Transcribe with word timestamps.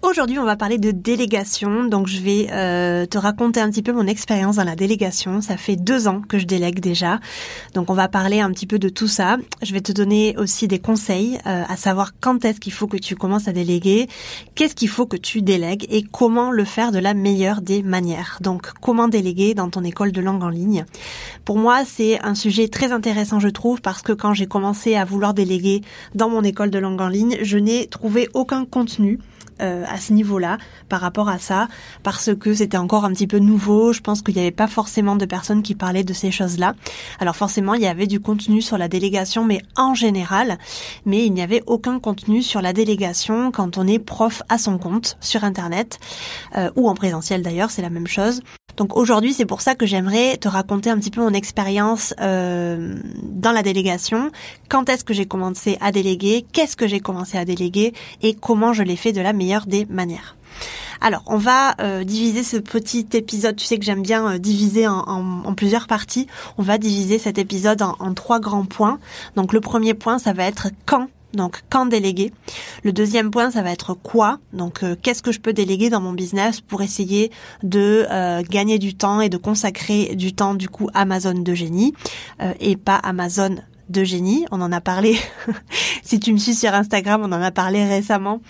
Aujourd'hui, 0.00 0.38
on 0.38 0.44
va 0.44 0.54
parler 0.54 0.78
de 0.78 0.92
délégation. 0.92 1.82
Donc, 1.82 2.06
je 2.06 2.20
vais 2.20 2.46
euh, 2.52 3.04
te 3.04 3.18
raconter 3.18 3.58
un 3.58 3.68
petit 3.68 3.82
peu 3.82 3.92
mon 3.92 4.06
expérience 4.06 4.54
dans 4.54 4.64
la 4.64 4.76
délégation. 4.76 5.40
Ça 5.40 5.56
fait 5.56 5.74
deux 5.74 6.06
ans 6.06 6.22
que 6.22 6.38
je 6.38 6.46
délègue 6.46 6.78
déjà. 6.78 7.18
Donc, 7.74 7.90
on 7.90 7.94
va 7.94 8.06
parler 8.06 8.38
un 8.38 8.52
petit 8.52 8.66
peu 8.66 8.78
de 8.78 8.88
tout 8.88 9.08
ça. 9.08 9.38
Je 9.60 9.72
vais 9.74 9.80
te 9.80 9.90
donner 9.90 10.36
aussi 10.38 10.68
des 10.68 10.78
conseils, 10.78 11.40
euh, 11.46 11.64
à 11.68 11.76
savoir 11.76 12.12
quand 12.20 12.44
est-ce 12.44 12.60
qu'il 12.60 12.72
faut 12.72 12.86
que 12.86 12.96
tu 12.96 13.16
commences 13.16 13.48
à 13.48 13.52
déléguer, 13.52 14.06
qu'est-ce 14.54 14.76
qu'il 14.76 14.88
faut 14.88 15.06
que 15.06 15.16
tu 15.16 15.42
délègues 15.42 15.84
et 15.90 16.04
comment 16.04 16.52
le 16.52 16.64
faire 16.64 16.92
de 16.92 17.00
la 17.00 17.12
meilleure 17.12 17.60
des 17.60 17.82
manières. 17.82 18.38
Donc, 18.40 18.70
comment 18.80 19.08
déléguer 19.08 19.54
dans 19.54 19.68
ton 19.68 19.82
école 19.82 20.12
de 20.12 20.20
langue 20.20 20.44
en 20.44 20.48
ligne. 20.48 20.84
Pour 21.44 21.58
moi, 21.58 21.84
c'est 21.84 22.24
un 22.24 22.36
sujet 22.36 22.68
très 22.68 22.92
intéressant, 22.92 23.40
je 23.40 23.48
trouve, 23.48 23.80
parce 23.80 24.02
que 24.02 24.12
quand 24.12 24.32
j'ai 24.32 24.46
commencé 24.46 24.94
à 24.94 25.04
vouloir 25.04 25.34
déléguer 25.34 25.82
dans 26.14 26.30
mon 26.30 26.44
école 26.44 26.70
de 26.70 26.78
langue 26.78 27.00
en 27.00 27.08
ligne, 27.08 27.36
je 27.42 27.58
n'ai 27.58 27.88
trouvé 27.88 28.28
aucun 28.32 28.64
contenu 28.64 29.18
euh, 29.60 29.84
à 29.88 29.98
ce 29.98 30.12
niveau-là 30.12 30.58
par 30.88 31.00
rapport 31.00 31.28
à 31.28 31.38
ça 31.38 31.68
parce 32.02 32.34
que 32.34 32.54
c'était 32.54 32.76
encore 32.76 33.04
un 33.04 33.12
petit 33.12 33.26
peu 33.26 33.38
nouveau. 33.38 33.92
Je 33.92 34.00
pense 34.00 34.22
qu'il 34.22 34.34
n'y 34.34 34.40
avait 34.40 34.50
pas 34.50 34.66
forcément 34.66 35.16
de 35.16 35.26
personnes 35.26 35.62
qui 35.62 35.74
parlaient 35.74 36.04
de 36.04 36.12
ces 36.12 36.30
choses-là. 36.30 36.74
Alors 37.20 37.36
forcément, 37.36 37.74
il 37.74 37.82
y 37.82 37.86
avait 37.86 38.06
du 38.06 38.20
contenu 38.20 38.62
sur 38.62 38.78
la 38.78 38.88
délégation, 38.88 39.44
mais 39.44 39.62
en 39.76 39.94
général, 39.94 40.58
mais 41.06 41.24
il 41.24 41.32
n'y 41.32 41.42
avait 41.42 41.62
aucun 41.66 41.98
contenu 41.98 42.42
sur 42.42 42.62
la 42.62 42.72
délégation 42.72 43.50
quand 43.50 43.78
on 43.78 43.86
est 43.86 43.98
prof 43.98 44.42
à 44.48 44.58
son 44.58 44.78
compte 44.78 45.16
sur 45.20 45.44
Internet 45.44 45.98
euh, 46.56 46.70
ou 46.76 46.88
en 46.88 46.94
présentiel 46.94 47.42
d'ailleurs, 47.42 47.70
c'est 47.70 47.82
la 47.82 47.90
même 47.90 48.06
chose. 48.06 48.40
Donc 48.78 48.96
aujourd'hui, 48.96 49.34
c'est 49.34 49.44
pour 49.44 49.60
ça 49.60 49.74
que 49.74 49.86
j'aimerais 49.86 50.36
te 50.36 50.46
raconter 50.46 50.88
un 50.88 50.98
petit 50.98 51.10
peu 51.10 51.20
mon 51.20 51.34
expérience 51.34 52.14
euh, 52.20 52.94
dans 53.24 53.50
la 53.50 53.64
délégation. 53.64 54.30
Quand 54.68 54.88
est-ce 54.88 55.04
que 55.04 55.12
j'ai 55.12 55.26
commencé 55.26 55.76
à 55.80 55.90
déléguer? 55.90 56.46
Qu'est-ce 56.52 56.76
que 56.76 56.86
j'ai 56.86 57.00
commencé 57.00 57.36
à 57.36 57.44
déléguer? 57.44 57.92
Et 58.22 58.34
comment 58.34 58.72
je 58.72 58.84
l'ai 58.84 58.94
fait 58.94 59.12
de 59.12 59.20
la 59.20 59.32
meilleure 59.32 59.66
des 59.66 59.84
manières? 59.86 60.36
Alors, 61.00 61.22
on 61.26 61.38
va 61.38 61.74
euh, 61.80 62.04
diviser 62.04 62.44
ce 62.44 62.56
petit 62.56 63.06
épisode. 63.14 63.56
Tu 63.56 63.66
sais 63.66 63.78
que 63.78 63.84
j'aime 63.84 64.02
bien 64.02 64.34
euh, 64.34 64.38
diviser 64.38 64.86
en, 64.86 65.54
plusieurs 65.56 65.88
parties. 65.88 66.28
On 66.56 66.62
va 66.62 66.78
diviser 66.78 67.18
cet 67.18 67.38
épisode 67.38 67.82
en, 67.82 67.96
en 67.98 68.14
trois 68.14 68.38
grands 68.38 68.64
points. 68.64 69.00
Donc, 69.34 69.52
le 69.52 69.60
premier 69.60 69.94
point, 69.94 70.20
ça 70.20 70.32
va 70.32 70.44
être 70.44 70.68
quand 70.86 71.08
donc, 71.34 71.60
quand 71.68 71.86
déléguer. 71.86 72.32
Le 72.84 72.92
deuxième 72.92 73.30
point, 73.30 73.50
ça 73.50 73.62
va 73.62 73.70
être 73.70 73.94
quoi? 73.94 74.38
Donc, 74.52 74.82
euh, 74.82 74.96
qu'est-ce 75.00 75.22
que 75.22 75.32
je 75.32 75.40
peux 75.40 75.52
déléguer 75.52 75.90
dans 75.90 76.00
mon 76.00 76.12
business 76.12 76.60
pour 76.60 76.80
essayer 76.80 77.30
de 77.62 78.06
euh, 78.10 78.42
gagner 78.48 78.78
du 78.78 78.94
temps 78.94 79.20
et 79.20 79.28
de 79.28 79.36
consacrer 79.36 80.14
du 80.16 80.32
temps, 80.32 80.54
du 80.54 80.68
coup, 80.68 80.88
Amazon 80.94 81.34
de 81.34 81.54
génie 81.54 81.92
euh, 82.40 82.54
et 82.60 82.76
pas 82.76 82.96
Amazon 82.96 83.56
de. 83.88 84.04
On 84.50 84.60
en 84.60 84.72
a 84.72 84.80
parlé, 84.80 85.18
si 86.02 86.18
tu 86.18 86.32
me 86.32 86.38
suis 86.38 86.54
sur 86.54 86.74
Instagram, 86.74 87.22
on 87.24 87.32
en 87.32 87.42
a 87.42 87.50
parlé 87.50 87.84
récemment. 87.84 88.40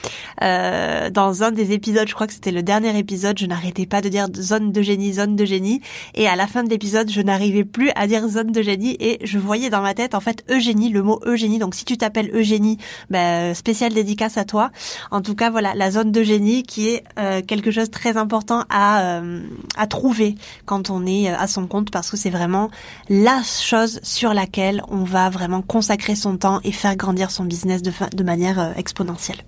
Euh, 0.42 1.10
dans 1.10 1.42
un 1.42 1.50
des 1.50 1.72
épisodes, 1.72 2.08
je 2.08 2.14
crois 2.14 2.26
que 2.26 2.32
c'était 2.32 2.52
le 2.52 2.62
dernier 2.62 2.96
épisode, 2.98 3.38
je 3.38 3.46
n'arrêtais 3.46 3.86
pas 3.86 4.00
de 4.00 4.08
dire 4.08 4.26
zone 4.36 4.72
de 4.72 4.82
génie, 4.82 5.12
zone 5.12 5.36
de 5.36 5.44
génie. 5.44 5.80
Et 6.14 6.28
à 6.28 6.36
la 6.36 6.46
fin 6.46 6.64
de 6.64 6.70
l'épisode, 6.70 7.10
je 7.10 7.20
n'arrivais 7.20 7.64
plus 7.64 7.90
à 7.96 8.06
dire 8.06 8.26
zone 8.28 8.52
de 8.52 8.62
génie 8.62 8.96
et 9.00 9.18
je 9.24 9.38
voyais 9.38 9.70
dans 9.70 9.82
ma 9.82 9.94
tête, 9.94 10.14
en 10.14 10.20
fait, 10.20 10.44
Eugénie, 10.50 10.90
le 10.90 11.02
mot 11.02 11.20
Eugénie. 11.24 11.58
Donc 11.58 11.74
si 11.74 11.84
tu 11.84 11.96
t'appelles 11.96 12.30
Eugénie, 12.34 12.78
ben, 13.10 13.54
spécial 13.54 13.92
dédicace 13.92 14.38
à 14.38 14.44
toi. 14.44 14.70
En 15.10 15.20
tout 15.20 15.34
cas, 15.34 15.50
voilà, 15.50 15.74
la 15.74 15.90
zone 15.90 16.12
de 16.12 16.22
génie 16.22 16.62
qui 16.62 16.88
est 16.88 17.04
euh, 17.18 17.42
quelque 17.42 17.70
chose 17.70 17.86
de 17.86 17.92
très 17.92 18.16
important 18.16 18.64
à, 18.70 19.02
euh, 19.02 19.42
à 19.76 19.86
trouver 19.86 20.36
quand 20.66 20.90
on 20.90 21.04
est 21.06 21.28
à 21.28 21.46
son 21.46 21.66
compte 21.66 21.90
parce 21.90 22.10
que 22.10 22.16
c'est 22.16 22.30
vraiment 22.30 22.70
la 23.08 23.42
chose 23.42 24.00
sur 24.02 24.34
laquelle 24.34 24.82
on 24.88 25.04
va 25.04 25.27
vraiment 25.30 25.62
consacrer 25.62 26.14
son 26.14 26.36
temps 26.36 26.60
et 26.64 26.72
faire 26.72 26.96
grandir 26.96 27.30
son 27.30 27.44
business 27.44 27.82
de, 27.82 28.22
manière 28.22 28.58
euh, 28.58 28.72
exponentielle. 28.76 29.44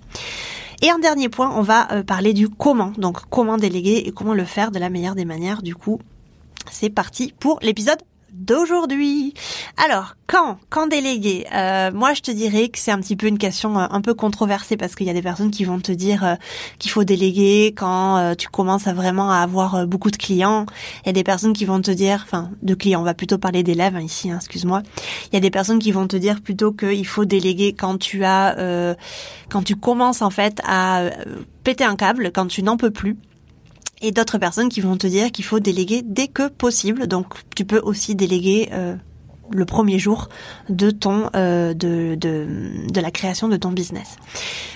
Et 0.81 0.89
un 0.89 0.99
dernier 0.99 1.29
point, 1.29 1.51
on 1.55 1.61
va 1.61 1.91
euh, 1.91 2.03
parler 2.03 2.33
du 2.33 2.49
comment, 2.49 2.91
donc 2.97 3.19
comment 3.29 3.57
déléguer 3.57 4.03
et 4.05 4.11
comment 4.11 4.33
le 4.33 4.45
faire 4.45 4.71
de 4.71 4.79
la 4.79 4.89
meilleure 4.89 5.15
des 5.15 5.25
manières. 5.25 5.61
Du 5.61 5.75
coup, 5.75 5.99
c'est 6.69 6.89
parti 6.89 7.33
pour 7.39 7.59
l'épisode 7.61 7.99
d'aujourd'hui. 8.31 9.33
Alors, 9.77 10.15
quand 10.27 10.57
Quand 10.69 10.87
déléguer? 10.87 11.45
Euh, 11.53 11.91
Moi, 11.91 12.13
je 12.13 12.21
te 12.21 12.31
dirais 12.31 12.69
que 12.69 12.79
c'est 12.79 12.91
un 12.91 12.99
petit 12.99 13.15
peu 13.15 13.27
une 13.27 13.37
question 13.37 13.77
euh, 13.77 13.85
un 13.89 14.01
peu 14.01 14.13
controversée 14.13 14.77
parce 14.77 14.95
qu'il 14.95 15.07
y 15.07 15.09
a 15.09 15.13
des 15.13 15.21
personnes 15.21 15.51
qui 15.51 15.65
vont 15.65 15.79
te 15.79 15.91
dire 15.91 16.23
euh, 16.23 16.35
qu'il 16.79 16.91
faut 16.91 17.03
déléguer 17.03 17.73
quand 17.75 18.35
tu 18.37 18.47
commences 18.47 18.87
à 18.87 18.93
vraiment 18.93 19.31
à 19.31 19.37
avoir 19.37 19.85
beaucoup 19.87 20.11
de 20.11 20.17
clients. 20.17 20.65
Il 21.03 21.07
y 21.07 21.09
a 21.09 21.13
des 21.13 21.23
personnes 21.23 21.53
qui 21.53 21.65
vont 21.65 21.81
te 21.81 21.91
dire, 21.91 22.21
enfin, 22.23 22.51
de 22.61 22.73
clients, 22.73 23.01
on 23.01 23.03
va 23.05 23.13
plutôt 23.13 23.37
parler 23.37 23.63
d'élèves 23.63 23.95
hein, 23.95 24.01
ici, 24.01 24.31
hein, 24.31 24.37
excuse-moi. 24.37 24.81
Il 25.31 25.35
y 25.35 25.37
a 25.37 25.41
des 25.41 25.51
personnes 25.51 25.79
qui 25.79 25.91
vont 25.91 26.07
te 26.07 26.15
dire 26.15 26.41
plutôt 26.41 26.71
qu'il 26.71 27.05
faut 27.07 27.25
déléguer 27.25 27.73
quand 27.73 27.97
tu 27.97 28.23
as, 28.23 28.55
quand 29.49 29.63
tu 29.63 29.75
commences 29.75 30.21
en 30.21 30.29
fait 30.29 30.61
à 30.65 31.09
péter 31.63 31.83
un 31.83 31.95
câble, 31.95 32.31
quand 32.31 32.47
tu 32.47 32.63
n'en 32.63 32.77
peux 32.77 32.91
plus 32.91 33.17
et 34.01 34.11
d'autres 34.11 34.37
personnes 34.37 34.69
qui 34.69 34.81
vont 34.81 34.97
te 34.97 35.07
dire 35.07 35.31
qu'il 35.31 35.45
faut 35.45 35.59
déléguer 35.59 36.01
dès 36.03 36.27
que 36.27 36.47
possible. 36.47 37.07
Donc 37.07 37.27
tu 37.55 37.65
peux 37.65 37.79
aussi 37.79 38.15
déléguer 38.15 38.69
euh, 38.71 38.95
le 39.49 39.65
premier 39.65 39.99
jour 39.99 40.29
de 40.69 40.91
ton 40.91 41.29
euh, 41.35 41.73
de, 41.73 42.15
de, 42.15 42.47
de 42.91 43.01
la 43.01 43.11
création 43.11 43.47
de 43.47 43.57
ton 43.57 43.71
business. 43.71 44.17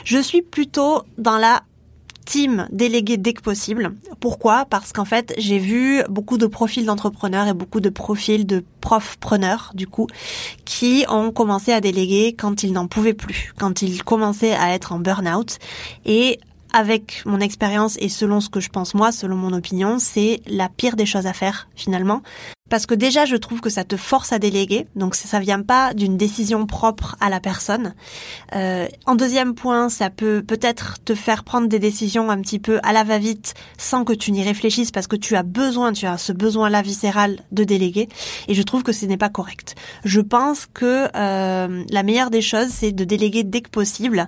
Je 0.03 0.19
suis 0.19 0.41
plutôt 0.41 1.03
dans 1.17 1.37
la 1.37 1.63
team 2.25 2.67
déléguer 2.71 3.17
dès 3.17 3.33
que 3.33 3.41
possible. 3.41 3.93
Pourquoi? 4.19 4.65
Parce 4.65 4.91
qu'en 4.91 5.05
fait, 5.05 5.33
j'ai 5.37 5.59
vu 5.59 6.01
beaucoup 6.09 6.37
de 6.37 6.47
profils 6.47 6.85
d'entrepreneurs 6.85 7.47
et 7.47 7.53
beaucoup 7.53 7.79
de 7.79 7.89
profils 7.89 8.45
de 8.45 8.63
profs-preneurs, 8.81 9.71
du 9.75 9.87
coup, 9.87 10.07
qui 10.65 11.05
ont 11.07 11.31
commencé 11.31 11.71
à 11.71 11.81
déléguer 11.81 12.35
quand 12.37 12.63
ils 12.63 12.73
n'en 12.73 12.87
pouvaient 12.87 13.13
plus, 13.13 13.53
quand 13.57 13.83
ils 13.83 14.03
commençaient 14.03 14.55
à 14.55 14.73
être 14.73 14.91
en 14.91 14.99
burn-out. 14.99 15.59
Et 16.05 16.39
avec 16.75 17.21
mon 17.25 17.39
expérience 17.39 17.95
et 18.01 18.09
selon 18.09 18.41
ce 18.41 18.49
que 18.49 18.59
je 18.59 18.69
pense 18.69 18.93
moi, 18.95 19.13
selon 19.13 19.37
mon 19.37 19.53
opinion, 19.53 19.97
c'est 19.97 20.41
la 20.45 20.67
pire 20.67 20.97
des 20.97 21.05
choses 21.05 21.25
à 21.25 21.31
faire 21.31 21.69
finalement. 21.73 22.21
Parce 22.67 22.87
que 22.87 22.95
déjà, 22.95 23.25
je 23.25 23.35
trouve 23.35 23.61
que 23.61 23.69
ça 23.69 23.83
te 23.83 23.95
force 23.95 24.33
à 24.33 24.39
déléguer, 24.39 24.87
donc 24.95 25.13
ça 25.13 25.39
vient 25.39 25.61
pas 25.61 25.93
d'une 25.93 26.17
décision 26.17 26.65
propre 26.65 27.15
à 27.19 27.29
la 27.29 27.39
personne. 27.39 27.93
Euh, 28.55 28.87
en 29.05 29.13
deuxième 29.13 29.53
point, 29.53 29.87
ça 29.87 30.09
peut 30.09 30.41
peut-être 30.41 30.95
te 31.05 31.13
faire 31.13 31.43
prendre 31.43 31.67
des 31.67 31.77
décisions 31.77 32.31
un 32.31 32.41
petit 32.41 32.57
peu 32.57 32.79
à 32.81 32.91
la 32.91 33.03
va-vite, 33.03 33.53
sans 33.77 34.03
que 34.03 34.13
tu 34.13 34.31
n'y 34.31 34.41
réfléchisses, 34.41 34.89
parce 34.89 35.05
que 35.05 35.15
tu 35.15 35.35
as 35.35 35.43
besoin, 35.43 35.93
tu 35.93 36.07
as 36.07 36.17
ce 36.17 36.31
besoin-là 36.31 36.81
viscéral 36.81 37.37
de 37.51 37.63
déléguer, 37.63 38.09
et 38.47 38.55
je 38.55 38.63
trouve 38.63 38.81
que 38.81 38.93
ce 38.93 39.05
n'est 39.05 39.15
pas 39.15 39.29
correct. 39.29 39.75
Je 40.03 40.21
pense 40.21 40.65
que 40.65 41.07
euh, 41.15 41.83
la 41.87 42.01
meilleure 42.01 42.31
des 42.31 42.41
choses, 42.41 42.69
c'est 42.69 42.93
de 42.93 43.03
déléguer 43.03 43.43
dès 43.43 43.61
que 43.61 43.69
possible, 43.69 44.27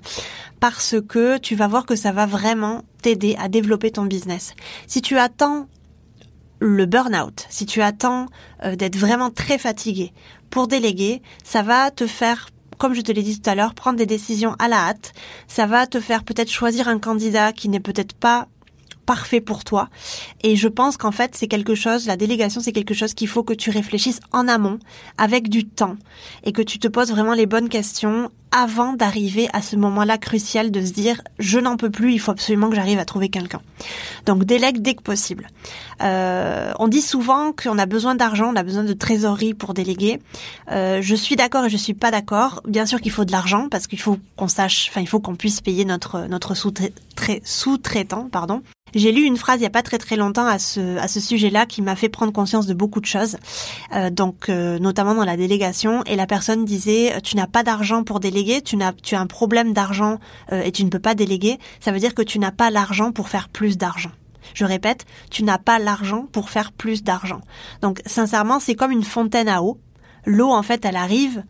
parce 0.60 0.94
que 1.10 1.40
tu 1.40 1.56
vas 1.56 1.68
voir 1.68 1.88
que 1.88 1.96
ça 1.96 2.12
va 2.12 2.28
vraiment 2.28 2.84
t'aider 3.02 3.36
à 3.40 3.50
développer 3.50 3.90
ton 3.90 4.06
business. 4.06 4.54
Si 4.86 5.02
tu 5.02 5.18
attends 5.18 5.66
le 6.60 6.86
burn-out, 6.86 7.46
si 7.50 7.66
tu 7.66 7.82
attends 7.82 8.28
euh, 8.64 8.76
d'être 8.76 8.96
vraiment 8.96 9.30
très 9.30 9.58
fatigué 9.58 10.14
pour 10.50 10.68
déléguer, 10.68 11.22
ça 11.44 11.62
va 11.62 11.92
te 11.92 12.08
faire 12.08 12.50
comme 12.78 12.94
je 12.94 13.02
te 13.02 13.12
l'ai 13.12 13.24
dit 13.24 13.42
tout 13.42 13.50
à 13.50 13.56
l'heure, 13.56 13.74
prendre 13.74 13.98
des 13.98 14.06
décisions 14.06 14.56
à 14.60 14.68
la 14.68 14.90
hâte. 14.90 15.14
Ça 15.48 15.66
va 15.66 15.88
te 15.88 16.00
faire 16.00 16.24
peut-être 16.24 16.52
choisir 16.52 16.88
un 16.88 17.00
candidat 17.00 17.52
qui 17.52 17.70
n'est 17.70 17.80
peut-être 17.80 18.14
pas 18.14 18.48
parfait 19.08 19.42
pour 19.42 19.64
toi. 19.64 19.90
Et 20.44 20.56
je 20.56 20.68
pense 20.68 20.98
qu'en 20.98 21.12
fait, 21.12 21.32
c'est 21.34 21.48
quelque 21.48 21.74
chose, 21.74 22.06
la 22.06 22.18
délégation, 22.18 22.62
c'est 22.62 22.74
quelque 22.74 22.94
chose 22.94 23.16
qu'il 23.16 23.30
faut 23.30 23.42
que 23.42 23.54
tu 23.54 23.72
réfléchisses 23.72 24.20
en 24.32 24.48
amont, 24.48 24.78
avec 25.18 25.50
du 25.50 25.66
temps, 25.66 25.96
et 26.44 26.52
que 26.52 26.62
tu 26.62 26.78
te 26.78 26.88
poses 26.88 27.10
vraiment 27.10 27.34
les 27.34 27.48
bonnes 27.48 27.70
questions 27.70 28.30
avant 28.52 28.94
d'arriver 28.94 29.50
à 29.54 29.62
ce 29.62 29.76
moment-là 29.76 30.18
crucial 30.18 30.72
de 30.72 30.84
se 30.84 30.92
dire 30.92 31.22
je 31.40 31.60
n'en 31.60 31.78
peux 31.78 31.90
plus, 31.90 32.14
il 32.14 32.20
faut 32.20 32.32
absolument 32.32 32.70
que 32.70 32.76
j'arrive 32.76 33.00
à 33.00 33.06
trouver 33.06 33.30
quelqu'un. 33.30 33.62
Donc 34.26 34.46
délègue 34.46 34.82
dès 34.82 34.94
que 34.94 35.02
possible. 35.02 35.48
Euh, 36.02 36.72
on 36.80 36.88
dit 36.88 37.02
souvent 37.02 37.52
qu'on 37.52 37.78
a 37.78 37.86
besoin 37.86 38.16
d'argent, 38.16 38.52
on 38.54 38.56
a 38.56 38.64
besoin 38.64 38.84
de 38.84 38.94
trésorerie 38.94 39.54
pour 39.54 39.74
déléguer. 39.74 40.20
Euh, 40.72 41.02
je 41.02 41.16
suis 41.16 41.36
d'accord 41.36 41.66
et 41.66 41.70
je 41.70 41.78
suis 41.78 41.94
pas 41.94 42.12
d'accord. 42.12 42.62
Bien 42.68 42.86
sûr 42.86 43.02
qu'il 43.02 43.12
faut 43.12 43.26
de 43.26 43.32
l'argent 43.32 43.68
parce 43.70 43.88
qu'il 43.88 44.00
faut 44.00 44.18
qu'on 44.36 44.48
sache, 44.48 44.88
enfin 44.90 45.02
il 45.02 45.08
faut 45.08 45.20
qu'on 45.20 45.36
puisse 45.36 45.62
payer 45.62 45.86
notre 45.86 46.28
notre 46.28 46.54
sous-traitant, 46.56 48.30
pardon. 48.32 48.62
J'ai 48.96 49.12
lu 49.12 49.24
une 49.24 49.38
phrase 49.38 49.60
il 49.60 49.64
y 49.64 49.68
a 49.68 49.72
pas 49.72 49.84
très 49.84 49.98
très 49.98 50.16
longtemps 50.16 50.46
à 50.46 50.60
ce 50.60 50.98
à 50.98 51.08
ce 51.08 51.20
sujet-là 51.20 51.66
qui 51.66 51.82
m'a 51.82 51.96
fait 51.96 52.10
prendre 52.10 52.32
conscience 52.32 52.68
de 52.68 52.74
beaucoup 52.74 53.02
de 53.02 53.06
choses, 53.06 53.38
euh, 53.94 54.10
donc 54.10 54.50
euh, 54.50 54.80
notamment 54.80 55.14
dans 55.14 55.26
la 55.26 55.38
délégation. 55.38 56.04
Et 56.06 56.16
la 56.16 56.26
personne 56.26 56.66
disait 56.66 57.20
tu 57.24 57.36
n'as 57.36 57.48
pas 57.48 57.64
d'argent 57.64 58.04
pour 58.04 58.20
déléguer 58.20 58.62
tu 58.62 58.78
n'as, 58.78 58.94
tu 58.94 59.16
as 59.16 59.20
un 59.20 59.28
problème 59.28 59.74
d'argent 59.74 60.20
euh, 60.52 60.62
et 60.64 60.72
tu 60.72 60.86
ne 60.86 60.90
peux 60.90 61.00
pas 61.00 61.16
déléguer, 61.16 61.60
ça 61.80 61.92
veut 61.92 62.00
dire 62.00 62.16
que 62.16 62.22
tu 62.22 62.40
n'as 62.40 62.52
pas 62.52 62.70
l'argent 62.70 63.12
pour 63.12 63.30
faire 63.30 63.50
plus 63.50 63.78
d'argent. 63.78 64.12
Je 64.54 64.64
répète, 64.64 65.06
tu 65.30 65.44
n'as 65.44 65.58
pas 65.58 65.78
l'argent 65.78 66.26
pour 66.32 66.50
faire 66.50 66.72
plus 66.72 67.04
d'argent. 67.04 67.42
Donc 67.82 68.02
sincèrement, 68.06 68.60
c'est 68.60 68.76
comme 68.76 68.92
une 68.92 69.04
fontaine 69.04 69.50
à 69.50 69.62
eau. 69.62 69.80
l'eau 70.26 70.52
en 70.52 70.64
fait 70.64 70.86
elle 70.86 70.96
arrive 70.96 71.44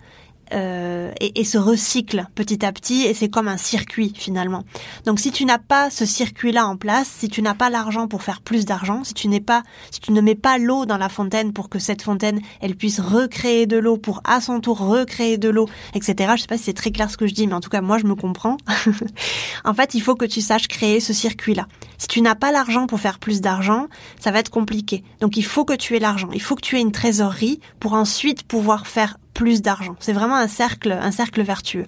euh, 0.54 1.12
et, 1.20 1.40
et, 1.40 1.44
se 1.44 1.58
recycle 1.58 2.28
petit 2.36 2.66
à 2.66 2.72
petit 2.72 3.04
et 3.04 3.14
c'est 3.14 3.30
comme 3.30 3.48
un 3.48 3.58
circuit 3.58 4.14
finalement. 4.16 4.64
Donc 5.06 5.20
si 5.20 5.32
tu 5.32 5.46
n'as 5.46 5.58
pas 5.58 5.90
ce 5.90 6.06
circuit-là 6.06 6.68
en 6.68 6.78
place, 6.78 7.08
si 7.08 7.30
tu 7.30 7.42
n'as 7.42 7.54
pas 7.54 7.70
l'argent 7.70 8.08
pour 8.08 8.24
faire 8.24 8.42
plus 8.42 8.66
d'argent, 8.66 9.04
si 9.04 9.14
tu 9.14 9.28
n'es 9.28 9.40
pas, 9.40 9.64
si 9.92 10.00
tu 10.00 10.12
ne 10.12 10.22
mets 10.22 10.36
pas 10.36 10.58
l'eau 10.58 10.86
dans 10.86 10.98
la 10.98 11.10
fontaine 11.10 11.54
pour 11.54 11.70
que 11.70 11.80
cette 11.80 12.02
fontaine 12.02 12.42
elle 12.62 12.76
puisse 12.76 13.00
recréer 13.00 13.66
de 13.66 13.78
l'eau 13.78 13.98
pour 13.98 14.22
à 14.24 14.42
son 14.42 14.60
tour 14.60 14.80
recréer 14.80 15.38
de 15.38 15.50
l'eau, 15.50 15.68
etc. 15.94 16.34
Je 16.36 16.42
sais 16.42 16.48
pas 16.48 16.58
si 16.58 16.64
c'est 16.64 16.74
très 16.74 16.92
clair 16.92 17.10
ce 17.10 17.18
que 17.18 17.28
je 17.28 17.34
dis, 17.34 17.48
mais 17.48 17.54
en 17.54 17.62
tout 17.62 17.70
cas 17.70 17.82
moi 17.82 17.98
je 17.98 18.06
me 18.06 18.16
comprends. 18.16 18.58
en 19.66 19.74
fait, 19.74 19.94
il 19.94 20.02
faut 20.02 20.16
que 20.16 20.26
tu 20.26 20.42
saches 20.42 20.68
créer 20.68 21.00
ce 21.00 21.14
circuit-là. 21.14 21.68
Si 21.98 22.08
tu 22.08 22.22
n'as 22.22 22.36
pas 22.36 22.52
l'argent 22.52 22.88
pour 22.88 23.00
faire 23.00 23.20
plus 23.20 23.42
d'argent, 23.42 23.88
ça 24.20 24.32
va 24.32 24.40
être 24.40 24.50
compliqué. 24.50 25.04
Donc 25.22 25.38
il 25.38 25.46
faut 25.46 25.66
que 25.66 25.74
tu 25.74 25.96
aies 25.96 26.00
l'argent, 26.00 26.30
il 26.34 26.42
faut 26.42 26.56
que 26.56 26.62
tu 26.62 26.78
aies 26.78 26.82
une 26.82 26.92
trésorerie 26.92 27.60
pour 27.80 27.94
ensuite 27.94 28.44
pouvoir 28.44 28.88
faire 28.88 29.18
plus 29.38 29.62
d'argent. 29.62 29.96
C'est 30.00 30.14
vraiment 30.14 30.36
un 30.36 30.48
cercle, 30.48 30.92
un 30.92 31.12
cercle 31.12 31.44
vertueux. 31.44 31.86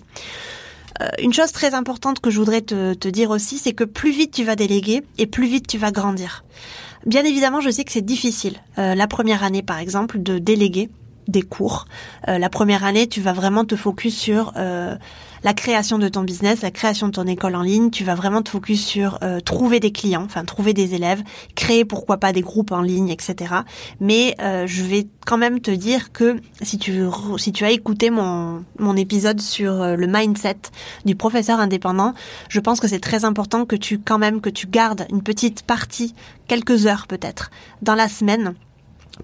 Euh, 1.02 1.08
une 1.20 1.34
chose 1.34 1.52
très 1.52 1.74
importante 1.74 2.20
que 2.20 2.30
je 2.30 2.38
voudrais 2.38 2.62
te, 2.62 3.08
dire 3.10 3.32
aussi, 3.32 3.58
c'est 3.58 3.74
que 3.74 3.84
plus 3.84 4.12
vite 4.12 4.32
tu 4.32 4.44
vas 4.44 4.56
déléguer 4.56 5.02
et 5.18 5.26
plus 5.26 5.48
vite 5.48 5.66
tu 5.66 5.80
vas 5.80 5.92
grandir. 5.92 6.46
Bien 7.08 7.26
évidemment, 7.26 7.60
je 7.60 7.72
sais 7.72 7.84
que 7.84 7.92
c'est 7.92 8.06
difficile. 8.06 8.58
Euh, 8.78 8.94
la 8.94 9.08
première 9.08 9.44
année, 9.44 9.64
par 9.64 9.80
exemple, 9.80 10.22
de 10.22 10.38
déléguer 10.38 10.90
des 11.28 11.42
cours. 11.42 11.86
Euh, 12.28 12.38
la 12.38 12.50
première 12.50 12.84
année, 12.84 13.08
tu 13.08 13.20
vas 13.20 13.34
vraiment 13.34 13.66
te 13.66 13.76
focus 13.76 14.16
sur 14.16 14.54
la 15.44 15.54
création 15.54 15.98
de 15.98 16.08
ton 16.08 16.24
business, 16.24 16.62
la 16.62 16.72
création 16.72 17.08
de 17.08 17.14
ton 17.14 17.28
école 17.28 17.56
en 17.56 17.62
ligne. 17.62 17.90
Tu 17.90 18.04
vas 18.04 18.16
vraiment 18.16 18.42
te 18.42 18.50
focus 18.50 18.86
sur 18.86 19.20
euh, 19.24 19.40
trouver 19.40 19.80
des 19.80 19.92
clients, 19.92 20.24
enfin 20.24 20.46
trouver 20.46 20.74
des 20.74 20.96
élèves, 20.96 21.24
créer 21.56 21.86
pourquoi 21.86 22.18
pas 22.18 22.34
des 22.34 22.42
groupes 22.42 22.72
en 22.72 22.82
ligne, 22.82 23.10
etc. 23.10 23.56
Mais 24.00 24.36
euh, 24.42 24.68
je 24.68 24.84
vais 24.84 25.08
quand 25.26 25.38
même 25.38 25.60
te 25.60 25.72
dire 25.72 26.12
que 26.12 26.40
si 26.62 26.78
tu 26.78 27.04
si 27.38 27.52
tu 27.52 27.66
as 27.66 27.72
écouté 27.72 28.10
mon 28.10 28.64
mon 28.78 28.96
épisode 28.96 29.42
sur 29.42 29.82
euh, 29.82 29.96
le 29.96 30.08
mindset 30.08 30.58
du 31.06 31.16
professeur 31.16 31.60
indépendant, 31.60 32.14
je 32.50 32.60
pense 32.60 32.80
que 32.80 32.88
c'est 32.88 33.00
très 33.00 33.26
important 33.26 33.66
que 33.66 33.76
tu 33.76 34.00
quand 34.00 34.18
même 34.18 34.42
que 34.42 34.50
tu 34.50 34.68
gardes 34.68 35.06
une 35.12 35.22
petite 35.22 35.64
partie, 35.64 36.14
quelques 36.48 36.86
heures 36.86 37.08
peut-être, 37.08 37.52
dans 37.82 37.96
la 37.96 38.08
semaine 38.08 38.56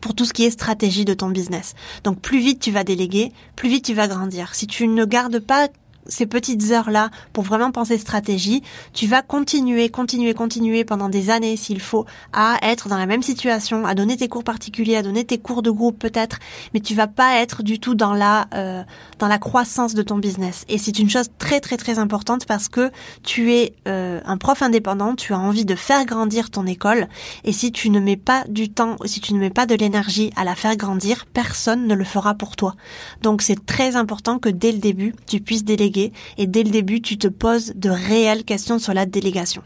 pour 0.02 0.14
tout 0.14 0.26
ce 0.26 0.34
qui 0.34 0.44
est 0.44 0.50
stratégie 0.50 1.06
de 1.06 1.14
ton 1.14 1.30
business. 1.30 1.74
Donc 2.04 2.20
plus 2.20 2.40
vite 2.40 2.60
tu 2.60 2.72
vas 2.72 2.84
déléguer, 2.84 3.32
plus 3.56 3.70
vite 3.70 3.86
tu 3.86 3.94
vas 3.94 4.08
grandir. 4.08 4.54
Si 4.56 4.68
tu 4.68 4.88
ne 4.88 5.06
gardes 5.06 5.40
pas 5.40 5.70
ces 6.08 6.26
petites 6.26 6.72
heures-là 6.72 7.10
pour 7.34 7.44
vraiment 7.44 7.72
penser 7.72 7.98
stratégie, 7.98 8.62
tu 8.94 9.08
vas 9.08 9.22
continuer, 9.22 9.90
continuer, 9.90 10.34
continuer 10.34 10.84
pendant 10.84 11.10
des 11.10 11.30
années 11.30 11.58
s'il 11.58 11.82
faut 11.82 12.06
à 12.34 12.58
être 12.62 12.90
dans 12.90 12.98
la 12.98 13.06
même 13.06 13.24
situation, 13.24 13.86
à 13.86 13.96
donner 13.96 14.18
tes 14.18 14.28
cours 14.28 14.44
particuliers, 14.44 14.98
à 14.98 15.02
donner 15.02 15.24
tes 15.24 15.38
cours 15.38 15.62
de 15.62 15.72
groupe 15.72 16.00
peut-être, 16.00 16.40
mais 16.74 16.80
tu 16.80 16.96
vas 16.96 17.08
pas 17.08 17.40
être 17.40 17.64
du 17.64 17.80
tout 17.80 17.96
dans 17.96 18.14
la 18.14 18.48
euh, 18.54 18.84
dans 19.20 19.28
la 19.28 19.38
croissance 19.38 19.94
de 19.94 20.02
ton 20.02 20.18
business. 20.18 20.66
Et 20.68 20.78
c'est 20.78 21.00
une 21.00 21.10
chose 21.10 21.30
très 21.38 21.60
très 21.60 21.78
très 21.78 22.00
importante 22.00 22.46
parce 22.46 22.70
que 22.70 22.92
tu 23.24 23.54
es 23.54 23.74
euh, 23.88 24.22
un 24.26 24.38
prof 24.38 24.62
indépendant, 24.62 25.16
tu 25.16 25.34
as 25.34 25.40
envie 25.40 25.66
de 25.66 25.76
faire 25.76 26.06
grandir 26.06 26.50
ton 26.50 26.66
école 26.66 27.08
et 27.44 27.52
si 27.52 27.72
tu 27.72 27.90
ne 27.90 28.00
mets 28.00 28.18
pas 28.18 28.44
du 28.48 28.70
temps, 28.70 28.98
si 29.06 29.22
tu 29.22 29.34
ne 29.34 29.40
mets 29.40 29.50
pas 29.50 29.66
de 29.66 29.76
l'énergie 29.76 30.32
à 30.36 30.44
la 30.44 30.56
faire 30.56 30.76
grandir, 30.76 31.26
personne 31.26 31.88
ne 31.88 31.96
le 31.96 32.04
fera 32.04 32.36
pour 32.36 32.56
toi. 32.56 32.76
Donc 33.22 33.42
c'est 33.42 33.66
très 33.66 33.96
important 33.96 34.40
que 34.40 34.50
dès 34.50 34.72
le 34.72 34.80
début, 34.80 35.16
tu 35.28 35.40
puisses 35.40 35.64
déléguer 35.64 35.95
et 35.98 36.48
dès 36.48 36.64
le 36.64 36.70
début, 36.70 37.02
tu 37.02 37.18
te 37.18 37.28
poses 37.28 37.74
de 37.76 37.90
réelles 37.90 38.44
questions 38.44 38.80
sur 38.80 38.94
la 38.94 39.06
délégation. 39.06 39.62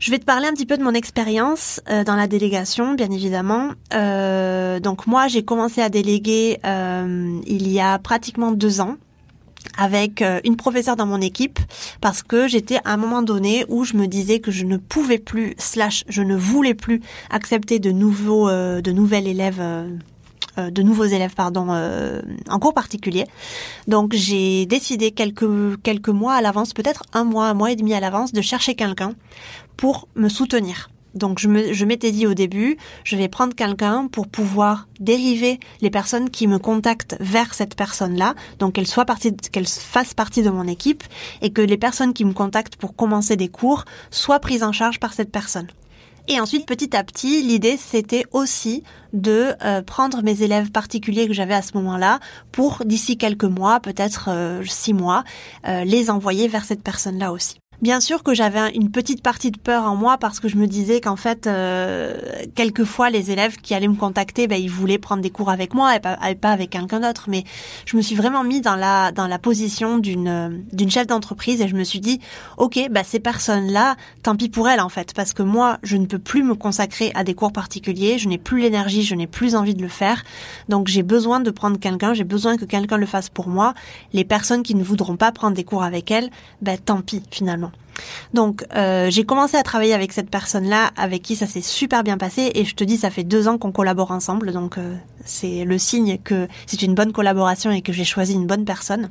Je 0.00 0.10
vais 0.10 0.18
te 0.18 0.24
parler 0.24 0.46
un 0.46 0.54
petit 0.54 0.64
peu 0.64 0.78
de 0.78 0.82
mon 0.82 0.94
expérience 0.94 1.82
euh, 1.90 2.04
dans 2.04 2.16
la 2.16 2.26
délégation, 2.26 2.94
bien 2.94 3.10
évidemment. 3.10 3.72
Euh, 3.92 4.80
donc 4.80 5.06
moi, 5.06 5.28
j'ai 5.28 5.44
commencé 5.44 5.82
à 5.82 5.90
déléguer 5.90 6.58
euh, 6.64 7.38
il 7.46 7.70
y 7.70 7.80
a 7.80 7.98
pratiquement 7.98 8.50
deux 8.50 8.80
ans 8.80 8.96
avec 9.76 10.24
une 10.44 10.56
professeure 10.56 10.96
dans 10.96 11.04
mon 11.04 11.20
équipe 11.20 11.58
parce 12.00 12.22
que 12.22 12.48
j'étais 12.48 12.78
à 12.86 12.94
un 12.94 12.96
moment 12.96 13.20
donné 13.20 13.66
où 13.68 13.84
je 13.84 13.94
me 13.94 14.06
disais 14.06 14.40
que 14.40 14.50
je 14.50 14.64
ne 14.64 14.78
pouvais 14.78 15.18
plus 15.18 15.54
slash 15.58 16.02
je 16.08 16.22
ne 16.22 16.34
voulais 16.34 16.72
plus 16.72 17.02
accepter 17.28 17.78
de 17.78 17.90
nouveaux 17.90 18.48
de 18.50 18.90
nouvelles 18.90 19.28
élèves 19.28 19.62
de 20.58 20.82
nouveaux 20.82 21.04
élèves 21.04 21.34
pardon 21.34 21.68
euh, 21.70 22.20
en 22.48 22.58
cours 22.58 22.74
particulier. 22.74 23.24
Donc 23.88 24.12
j'ai 24.14 24.66
décidé 24.66 25.10
quelques 25.10 25.80
quelques 25.82 26.08
mois 26.08 26.34
à 26.34 26.40
l'avance, 26.40 26.72
peut-être 26.72 27.04
un 27.12 27.24
mois, 27.24 27.46
un 27.46 27.54
mois 27.54 27.72
et 27.72 27.76
demi 27.76 27.94
à 27.94 28.00
l'avance, 28.00 28.32
de 28.32 28.40
chercher 28.40 28.74
quelqu'un 28.74 29.14
pour 29.76 30.08
me 30.14 30.28
soutenir. 30.28 30.90
Donc 31.14 31.38
je 31.40 31.48
me 31.48 31.72
je 31.72 31.84
m'étais 31.84 32.12
dit 32.12 32.26
au 32.26 32.34
début, 32.34 32.76
je 33.04 33.16
vais 33.16 33.28
prendre 33.28 33.54
quelqu'un 33.54 34.06
pour 34.06 34.28
pouvoir 34.28 34.88
dériver 35.00 35.58
les 35.80 35.90
personnes 35.90 36.30
qui 36.30 36.46
me 36.46 36.58
contactent 36.58 37.16
vers 37.20 37.54
cette 37.54 37.74
personne-là, 37.74 38.34
donc 38.58 38.74
qu'elle 38.74 38.86
soit 38.86 39.04
partie 39.04 39.36
qu'elle 39.36 39.66
fasse 39.66 40.14
partie 40.14 40.42
de 40.42 40.50
mon 40.50 40.66
équipe 40.66 41.02
et 41.42 41.50
que 41.50 41.62
les 41.62 41.78
personnes 41.78 42.12
qui 42.12 42.24
me 42.24 42.32
contactent 42.32 42.76
pour 42.76 42.94
commencer 42.94 43.36
des 43.36 43.48
cours 43.48 43.84
soient 44.10 44.40
prises 44.40 44.62
en 44.62 44.72
charge 44.72 45.00
par 45.00 45.12
cette 45.12 45.32
personne. 45.32 45.66
Et 46.32 46.38
ensuite, 46.38 46.64
petit 46.64 46.96
à 46.96 47.02
petit, 47.02 47.42
l'idée, 47.42 47.76
c'était 47.76 48.22
aussi 48.30 48.84
de 49.12 49.52
euh, 49.64 49.82
prendre 49.82 50.22
mes 50.22 50.44
élèves 50.44 50.70
particuliers 50.70 51.26
que 51.26 51.32
j'avais 51.32 51.54
à 51.54 51.60
ce 51.60 51.76
moment-là 51.76 52.20
pour, 52.52 52.84
d'ici 52.84 53.18
quelques 53.18 53.42
mois, 53.42 53.80
peut-être 53.80 54.28
euh, 54.28 54.62
six 54.64 54.94
mois, 54.94 55.24
euh, 55.66 55.82
les 55.82 56.08
envoyer 56.08 56.46
vers 56.46 56.64
cette 56.64 56.84
personne-là 56.84 57.32
aussi. 57.32 57.58
Bien 57.82 58.00
sûr 58.00 58.22
que 58.22 58.34
j'avais 58.34 58.74
une 58.74 58.90
petite 58.90 59.22
partie 59.22 59.50
de 59.50 59.58
peur 59.58 59.84
en 59.84 59.96
moi 59.96 60.18
parce 60.18 60.38
que 60.38 60.48
je 60.48 60.56
me 60.56 60.66
disais 60.66 61.00
qu'en 61.00 61.16
fait, 61.16 61.46
euh, 61.46 62.14
quelquefois, 62.54 63.08
les 63.08 63.30
élèves 63.30 63.56
qui 63.56 63.74
allaient 63.74 63.88
me 63.88 63.94
contacter, 63.94 64.46
ben, 64.48 64.60
ils 64.60 64.68
voulaient 64.68 64.98
prendre 64.98 65.22
des 65.22 65.30
cours 65.30 65.48
avec 65.48 65.72
moi 65.72 65.96
et 65.96 66.00
pas, 66.00 66.18
avec 66.42 66.68
quelqu'un 66.68 67.00
d'autre. 67.00 67.24
Mais 67.28 67.44
je 67.86 67.96
me 67.96 68.02
suis 68.02 68.14
vraiment 68.14 68.44
mis 68.44 68.60
dans 68.60 68.76
la 68.76 69.12
dans 69.12 69.26
la 69.26 69.38
position 69.38 69.96
d'une 69.96 70.62
d'une 70.74 70.90
chef 70.90 71.06
d'entreprise 71.06 71.62
et 71.62 71.68
je 71.68 71.74
me 71.74 71.82
suis 71.82 72.00
dit, 72.00 72.20
ok, 72.58 72.88
bah 72.90 73.02
ces 73.02 73.18
personnes-là, 73.18 73.96
tant 74.22 74.36
pis 74.36 74.50
pour 74.50 74.68
elles 74.68 74.80
en 74.80 74.90
fait, 74.90 75.14
parce 75.14 75.32
que 75.32 75.42
moi, 75.42 75.78
je 75.82 75.96
ne 75.96 76.04
peux 76.04 76.18
plus 76.18 76.42
me 76.42 76.54
consacrer 76.54 77.12
à 77.14 77.24
des 77.24 77.32
cours 77.32 77.52
particuliers, 77.52 78.18
je 78.18 78.28
n'ai 78.28 78.36
plus 78.36 78.60
l'énergie, 78.60 79.04
je 79.04 79.14
n'ai 79.14 79.26
plus 79.26 79.54
envie 79.54 79.74
de 79.74 79.80
le 79.80 79.88
faire. 79.88 80.22
Donc 80.68 80.88
j'ai 80.88 81.02
besoin 81.02 81.40
de 81.40 81.50
prendre 81.50 81.78
quelqu'un, 81.78 82.12
j'ai 82.12 82.24
besoin 82.24 82.58
que 82.58 82.66
quelqu'un 82.66 82.98
le 82.98 83.06
fasse 83.06 83.30
pour 83.30 83.48
moi. 83.48 83.72
Les 84.12 84.26
personnes 84.26 84.62
qui 84.62 84.74
ne 84.74 84.84
voudront 84.84 85.16
pas 85.16 85.32
prendre 85.32 85.56
des 85.56 85.64
cours 85.64 85.82
avec 85.82 86.10
elles, 86.10 86.28
ben 86.60 86.76
tant 86.76 87.00
pis 87.00 87.22
finalement. 87.30 87.69
Donc 88.32 88.64
euh, 88.74 89.10
j'ai 89.10 89.24
commencé 89.24 89.56
à 89.56 89.62
travailler 89.62 89.94
avec 89.94 90.12
cette 90.12 90.30
personne-là, 90.30 90.90
avec 90.96 91.22
qui 91.22 91.36
ça 91.36 91.46
s'est 91.46 91.60
super 91.60 92.02
bien 92.02 92.18
passé, 92.18 92.50
et 92.54 92.64
je 92.64 92.74
te 92.74 92.84
dis 92.84 92.96
ça 92.96 93.10
fait 93.10 93.24
deux 93.24 93.48
ans 93.48 93.58
qu'on 93.58 93.72
collabore 93.72 94.10
ensemble, 94.10 94.52
donc 94.52 94.78
euh, 94.78 94.94
c'est 95.24 95.64
le 95.64 95.78
signe 95.78 96.18
que 96.18 96.48
c'est 96.66 96.82
une 96.82 96.94
bonne 96.94 97.12
collaboration 97.12 97.70
et 97.70 97.82
que 97.82 97.92
j'ai 97.92 98.04
choisi 98.04 98.34
une 98.34 98.46
bonne 98.46 98.64
personne. 98.64 99.08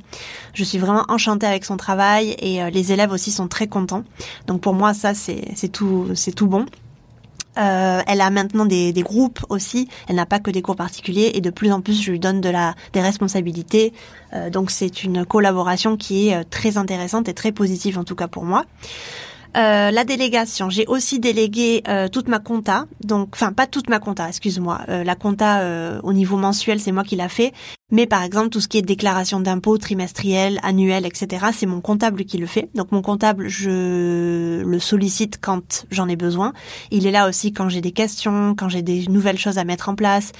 Je 0.54 0.64
suis 0.64 0.78
vraiment 0.78 1.04
enchantée 1.08 1.46
avec 1.46 1.64
son 1.64 1.76
travail 1.76 2.36
et 2.38 2.62
euh, 2.62 2.70
les 2.70 2.92
élèves 2.92 3.12
aussi 3.12 3.30
sont 3.30 3.48
très 3.48 3.68
contents. 3.68 4.04
Donc 4.46 4.60
pour 4.60 4.74
moi 4.74 4.94
ça 4.94 5.14
c'est 5.14 5.68
tout 5.72 6.08
c'est 6.14 6.34
tout 6.34 6.46
bon. 6.46 6.66
Euh, 7.60 8.00
elle 8.06 8.20
a 8.20 8.30
maintenant 8.30 8.64
des, 8.64 8.92
groupes 9.02 9.40
aussi. 9.48 9.88
Elle 10.08 10.16
n'a 10.16 10.26
pas 10.26 10.38
que 10.38 10.50
des 10.50 10.62
cours 10.62 10.76
particuliers 10.76 11.32
et 11.34 11.40
de 11.40 11.50
plus 11.50 11.72
en 11.72 11.80
plus 11.80 12.00
je 12.00 12.10
lui 12.10 12.18
donne 12.18 12.40
des 12.40 13.00
responsabilités. 13.00 13.92
Euh, 14.32 14.50
donc 14.50 14.70
c'est 14.70 15.04
une 15.04 15.24
collaboration 15.24 15.96
qui 15.96 16.28
est 16.28 16.36
euh, 16.36 16.42
très 16.48 16.78
intéressante 16.78 17.28
et 17.28 17.34
très 17.34 17.52
positive 17.52 17.98
en 17.98 18.04
tout 18.04 18.14
cas 18.14 18.28
pour 18.28 18.44
moi. 18.44 18.64
Euh, 19.56 19.90
la 19.90 20.04
délégation, 20.04 20.70
j'ai 20.70 20.86
aussi 20.86 21.18
délégué 21.18 21.82
euh, 21.88 22.08
toute 22.08 22.28
ma 22.28 22.38
compta, 22.38 22.86
donc 23.02 23.30
enfin 23.34 23.52
pas 23.52 23.66
toute 23.66 23.90
ma 23.90 23.98
compta, 23.98 24.28
excuse-moi. 24.28 24.80
Euh, 24.88 25.04
la 25.04 25.14
compta 25.14 26.00
au 26.02 26.12
niveau 26.12 26.36
mensuel, 26.36 26.80
c'est 26.80 26.92
moi 26.92 27.04
qui 27.04 27.16
l'a 27.16 27.28
fait, 27.28 27.52
mais 27.90 28.06
par 28.06 28.22
exemple 28.22 28.50
tout 28.50 28.60
ce 28.60 28.68
qui 28.68 28.78
est 28.78 28.82
déclaration 28.82 29.40
d'impôts 29.40 29.78
trimestriel, 29.78 30.60
annuel, 30.62 31.04
etc., 31.06 31.46
c'est 31.52 31.66
mon 31.66 31.80
comptable 31.80 32.24
qui 32.24 32.38
le 32.38 32.46
fait. 32.46 32.70
Donc 32.74 32.92
mon 32.92 33.02
comptable, 33.02 33.48
je 33.48 34.62
le 34.62 34.78
sollicite 34.78 35.38
quand 35.40 35.86
j'en 35.90 36.08
ai 36.08 36.16
besoin. 36.16 36.52
Il 36.90 37.06
est 37.06 37.10
là 37.10 37.28
aussi 37.28 37.52
quand 37.52 37.68
j'ai 37.68 37.80
des 37.80 37.92
questions, 37.92 38.54
quand 38.56 38.68
j'ai 38.68 38.82
des 38.82 39.06
nouvelles 39.08 39.38
choses 39.38 39.58
à 39.58 39.64
mettre 39.64 39.88
en 39.88 39.94
place. 39.94 40.32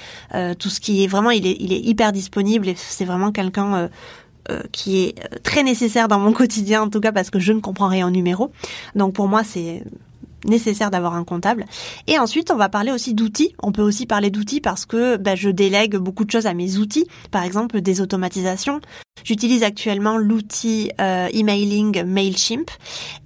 tout 0.59 0.69
ce 0.69 0.79
qui 0.79 1.03
est 1.03 1.07
vraiment, 1.07 1.31
il 1.31 1.45
est, 1.45 1.57
il 1.59 1.73
est 1.73 1.79
hyper 1.79 2.11
disponible 2.11 2.67
et 2.69 2.75
c'est 2.77 3.05
vraiment 3.05 3.31
quelqu'un 3.31 3.75
euh, 3.75 3.87
qui 4.71 5.03
est 5.03 5.19
euh, 5.19 5.37
très 5.43 5.63
nécessaire 5.63 6.07
dans 6.07 6.19
mon 6.19 6.33
quotidien 6.33 6.83
en 6.83 6.89
tout 6.89 6.99
cas 6.99 7.11
parce 7.11 7.29
que 7.29 7.39
je 7.39 7.53
ne 7.53 7.59
comprends 7.59 7.87
rien 7.87 8.07
en 8.07 8.11
numéro. 8.11 8.51
Donc 8.95 9.13
pour 9.13 9.27
moi 9.27 9.43
c'est 9.43 9.83
nécessaire 10.45 10.91
d'avoir 10.91 11.15
un 11.15 11.23
comptable. 11.23 11.65
Et 12.07 12.17
ensuite, 12.17 12.51
on 12.51 12.55
va 12.55 12.69
parler 12.69 12.91
aussi 12.91 13.13
d'outils. 13.13 13.53
On 13.61 13.71
peut 13.71 13.81
aussi 13.81 14.05
parler 14.05 14.29
d'outils 14.29 14.61
parce 14.61 14.85
que 14.85 15.17
bah, 15.17 15.35
je 15.35 15.49
délègue 15.49 15.95
beaucoup 15.97 16.25
de 16.25 16.31
choses 16.31 16.45
à 16.45 16.53
mes 16.53 16.77
outils. 16.77 17.07
Par 17.31 17.43
exemple, 17.43 17.81
des 17.81 18.01
automatisations. 18.01 18.81
J'utilise 19.23 19.63
actuellement 19.63 20.17
l'outil 20.17 20.91
euh, 20.99 21.27
emailing 21.31 22.03
Mailchimp 22.03 22.71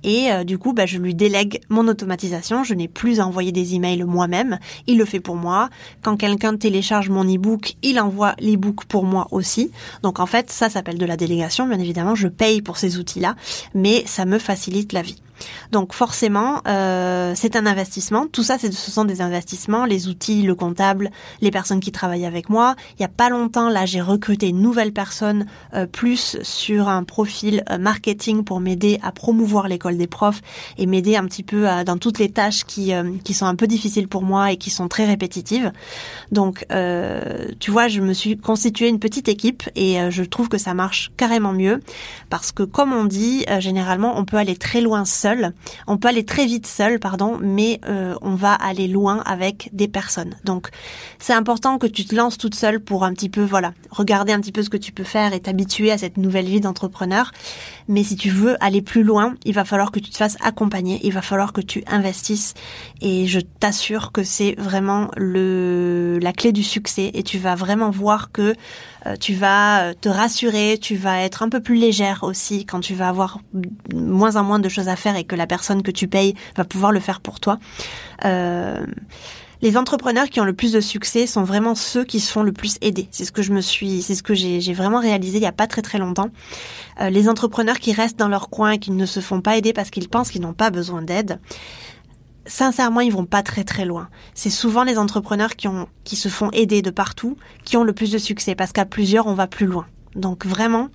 et 0.04 0.32
euh, 0.32 0.44
du 0.44 0.58
coup, 0.58 0.74
bah, 0.74 0.86
je 0.86 0.98
lui 0.98 1.16
délègue 1.16 1.62
mon 1.70 1.88
automatisation. 1.88 2.64
Je 2.64 2.74
n'ai 2.74 2.88
plus 2.88 3.20
à 3.20 3.28
envoyer 3.28 3.52
des 3.52 3.76
emails 3.76 4.04
moi-même. 4.04 4.60
Il 4.88 4.98
le 4.98 5.06
fait 5.06 5.20
pour 5.20 5.36
moi. 5.36 5.70
Quand 6.02 6.18
quelqu'un 6.18 6.58
télécharge 6.58 7.10
mon 7.10 7.24
e-book, 7.24 7.76
il 7.82 8.00
envoie 8.00 8.36
l'e-book 8.40 8.86
pour 8.86 9.06
moi 9.06 9.28
aussi. 9.32 9.72
Donc 10.04 10.20
en 10.20 10.26
fait, 10.26 10.52
ça 10.52 10.70
s'appelle 10.70 10.98
de 10.98 11.06
la 11.06 11.18
délégation. 11.18 11.68
Bien 11.68 11.80
évidemment, 11.80 12.16
je 12.16 12.28
paye 12.28 12.62
pour 12.62 12.78
ces 12.78 12.98
outils-là, 12.98 13.36
mais 13.74 14.04
ça 14.06 14.26
me 14.26 14.40
facilite 14.40 14.92
la 14.92 15.02
vie. 15.02 15.22
Donc 15.72 15.94
forcément, 15.94 16.62
euh, 16.68 17.34
c'est 17.36 17.56
un 17.56 17.66
investissement. 17.66 18.28
Tout 18.28 18.44
ça, 18.44 18.58
c'est 18.58 18.74
ce 18.74 18.92
sont 18.92 19.06
des 19.06 19.22
investissements. 19.22 19.86
Les 19.86 20.08
outils, 20.08 20.44
le 20.44 20.56
comptable, 20.56 21.12
les 21.42 21.52
personnes 21.52 21.80
qui 21.80 21.92
travaillent 21.92 22.26
avec 22.26 22.50
moi. 22.50 22.76
Il 22.98 23.02
y 23.02 23.06
a 23.06 23.10
pas 23.10 23.30
longtemps, 23.30 23.70
là, 23.70 23.86
j'ai 23.86 24.02
recruté 24.02 24.50
une 24.50 24.62
nouvelle 24.62 24.94
personne 24.94 25.46
euh, 25.74 25.86
plus 25.86 26.38
sur 26.42 26.88
un 26.88 27.04
profil 27.04 27.64
euh, 27.70 27.78
marketing 27.78 28.44
pour 28.44 28.60
m'aider 28.60 29.00
à 29.04 29.12
promouvoir 29.12 29.68
l'école 29.68 29.98
des 29.98 30.08
profs 30.08 30.42
et 30.78 30.86
m'aider 30.86 31.16
un 31.16 31.26
petit 31.26 31.44
peu 31.44 31.68
dans 31.86 31.98
toutes 31.98 32.20
les 32.20 32.30
tâches 32.30 32.64
qui 32.64 32.92
qui 33.24 33.34
sont 33.34 33.46
un 33.46 33.56
peu 33.56 33.68
difficiles 33.68 34.08
pour 34.08 34.24
moi 34.24 34.52
et 34.52 34.58
qui 34.58 34.70
sont 34.70 34.88
très 34.88 35.06
répétitives. 35.06 35.72
Donc, 36.32 36.66
tu 37.60 37.72
vois, 37.72 37.88
je 37.88 38.02
me 38.02 38.14
suis 38.14 38.38
constitué 38.38 38.88
une 38.88 39.00
petite 39.00 39.28
équipe 39.28 39.64
et 39.76 39.98
je 40.10 40.24
trouve 40.24 40.50
que 40.50 40.58
ça 40.58 40.74
marche 40.74 41.12
carrément 41.18 41.54
mieux 41.54 41.80
parce 42.30 42.52
que 42.52 42.64
comme 42.64 42.94
on 42.94 43.06
dit, 43.06 43.46
généralement, 43.60 44.18
on 44.18 44.26
peut 44.26 44.38
aller 44.38 44.56
très 44.56 44.82
loin 44.82 45.06
seul. 45.06 45.25
On 45.88 45.98
peut 45.98 46.08
aller 46.08 46.26
très 46.26 46.46
vite 46.46 46.68
seul, 46.68 47.00
pardon, 47.00 47.38
mais 47.42 47.80
euh, 47.88 48.16
on 48.22 48.36
va 48.36 48.54
aller 48.54 48.88
loin 48.88 49.22
avec 49.26 49.70
des 49.74 49.88
personnes. 49.88 50.36
Donc, 50.44 50.70
c'est 51.20 51.34
important 51.34 51.78
que 51.78 51.88
tu 51.88 52.06
te 52.06 52.16
lances 52.16 52.38
toute 52.38 52.56
seule 52.56 52.80
pour 52.80 53.04
un 53.04 53.14
petit 53.14 53.30
peu, 53.30 53.44
voilà, 53.44 53.74
regarder 53.90 54.34
un 54.34 54.40
petit 54.40 54.52
peu 54.52 54.64
ce 54.64 54.70
que 54.70 54.78
tu 54.78 54.92
peux 54.92 55.04
faire 55.04 55.34
et 55.34 55.40
t'habituer 55.40 55.92
à 55.92 55.98
cette 55.98 56.18
nouvelle 56.18 56.46
vie 56.46 56.62
d'entrepreneur. 56.62 57.32
Mais 57.88 58.04
si 58.04 58.16
tu 58.16 58.30
veux 58.30 58.62
aller 58.64 58.82
plus 58.82 59.04
loin, 59.04 59.36
il 59.46 59.54
va 59.54 59.66
falloir 59.66 59.92
que 59.92 60.00
tu 60.00 60.10
te 60.10 60.18
fasses 60.18 60.38
accompagner, 60.42 61.00
il 61.04 61.14
va 61.14 61.22
falloir 61.22 61.54
que 61.54 61.62
tu 61.62 61.84
investisses. 61.88 62.54
Et 63.02 63.28
je 63.28 63.40
t'assure 63.40 64.12
que 64.12 64.24
c'est 64.24 64.56
vraiment 64.58 65.10
le 65.16 66.20
la 66.22 66.34
clé 66.34 66.52
du 66.52 66.64
succès. 66.64 67.12
Et 67.14 67.24
tu 67.24 67.38
vas 67.38 67.56
vraiment 67.56 67.90
voir 67.90 68.32
que 68.32 68.56
euh, 69.06 69.16
tu 69.20 69.34
vas 69.34 69.84
euh, 69.84 69.94
te 70.00 70.10
rassurer, 70.10 70.80
tu 70.82 70.96
vas 70.96 71.22
être 71.22 71.44
un 71.44 71.50
peu 71.50 71.62
plus 71.62 71.76
légère 71.76 72.24
aussi 72.24 72.66
quand 72.66 72.80
tu 72.80 72.96
vas 72.96 73.10
avoir 73.10 73.40
moins 73.94 74.36
en 74.36 74.44
moins 74.44 74.60
de 74.60 74.70
choses 74.70 74.88
à 74.88 74.96
faire 74.96 75.15
et 75.16 75.24
que 75.24 75.36
la 75.36 75.48
personne 75.48 75.84
que 75.84 75.92
tu 75.92 76.08
payes 76.08 76.36
va 76.56 76.66
pouvoir 76.66 76.92
le 76.92 77.00
faire 77.00 77.22
pour 77.22 77.40
toi. 77.40 77.58
Euh, 78.24 78.86
les 79.62 79.78
entrepreneurs 79.78 80.30
qui 80.30 80.40
ont 80.42 80.46
le 80.46 80.54
plus 80.54 80.74
de 80.74 80.82
succès 80.82 81.26
sont 81.28 81.44
vraiment 81.44 81.76
ceux 81.76 82.04
qui 82.04 82.20
se 82.20 82.32
font 82.32 82.44
le 82.44 82.52
plus 82.52 82.78
aider. 82.82 83.08
C'est 83.12 83.26
ce 83.26 83.32
que 83.32 83.42
je 83.42 83.54
me 83.54 83.62
suis, 83.62 84.02
c'est 84.02 84.14
ce 84.14 84.22
que 84.22 84.34
j'ai 84.34 84.74
vraiment 84.74 85.00
réalisé 85.00 85.38
il 85.38 85.44
y 85.44 85.48
a 85.48 85.54
pas 85.54 85.66
très 85.66 85.82
très 85.82 85.98
longtemps. 85.98 86.30
les 87.00 87.30
entrepreneurs 87.30 87.80
qui 87.80 87.94
restent 87.94 88.20
dans 88.20 88.28
leur 88.28 88.50
coin 88.50 88.72
et 88.72 88.80
qui 88.80 88.92
ne 88.92 89.06
se 89.06 89.22
font 89.22 89.42
pas 89.42 89.56
aider 89.56 89.72
parce 89.74 89.90
qu'ils 89.90 90.10
pensent 90.10 90.30
qu'ils 90.30 90.42
n'ont 90.42 90.54
pas 90.54 90.72
besoin 90.72 91.02
d'aide, 91.02 91.40
sincèrement, 92.46 93.02
ils 93.02 93.12
vont 93.12 93.26
pas 93.26 93.44
très 93.44 93.64
très 93.64 93.86
loin. 93.86 94.10
C'est 94.34 94.50
souvent 94.50 94.84
les 94.84 94.98
entrepreneurs 94.98 95.56
qui 95.56 96.16
se 96.16 96.30
font 96.30 96.50
aider 96.52 96.82
de 96.82 96.92
partout, 96.92 97.38
qui 97.64 97.78
ont 97.78 97.84
le 97.84 97.94
plus 97.94 98.12
de 98.12 98.18
succès, 98.18 98.56
parce 98.56 98.72
qu'à 98.72 98.86
plusieurs, 98.86 99.28
on 99.28 99.34
va 99.34 99.48
plus 99.48 99.66
loin. 99.66 99.86
Donc 100.16 100.46
vraiment, 100.46 100.90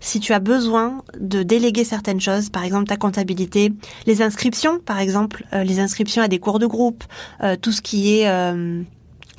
si 0.00 0.20
tu 0.20 0.32
as 0.32 0.38
besoin 0.38 1.02
de 1.18 1.42
déléguer 1.42 1.84
certaines 1.84 2.20
choses, 2.20 2.50
par 2.50 2.64
exemple 2.64 2.86
ta 2.86 2.96
comptabilité, 2.96 3.72
les 4.06 4.22
inscriptions, 4.22 4.78
par 4.78 4.98
exemple, 4.98 5.44
euh, 5.52 5.64
les 5.64 5.80
inscriptions 5.80 6.22
à 6.22 6.28
des 6.28 6.38
cours 6.38 6.58
de 6.58 6.66
groupe, 6.66 7.04
euh, 7.42 7.56
tout 7.60 7.72
ce 7.72 7.80
qui 7.80 8.18
est 8.18 8.28
euh, 8.28 8.82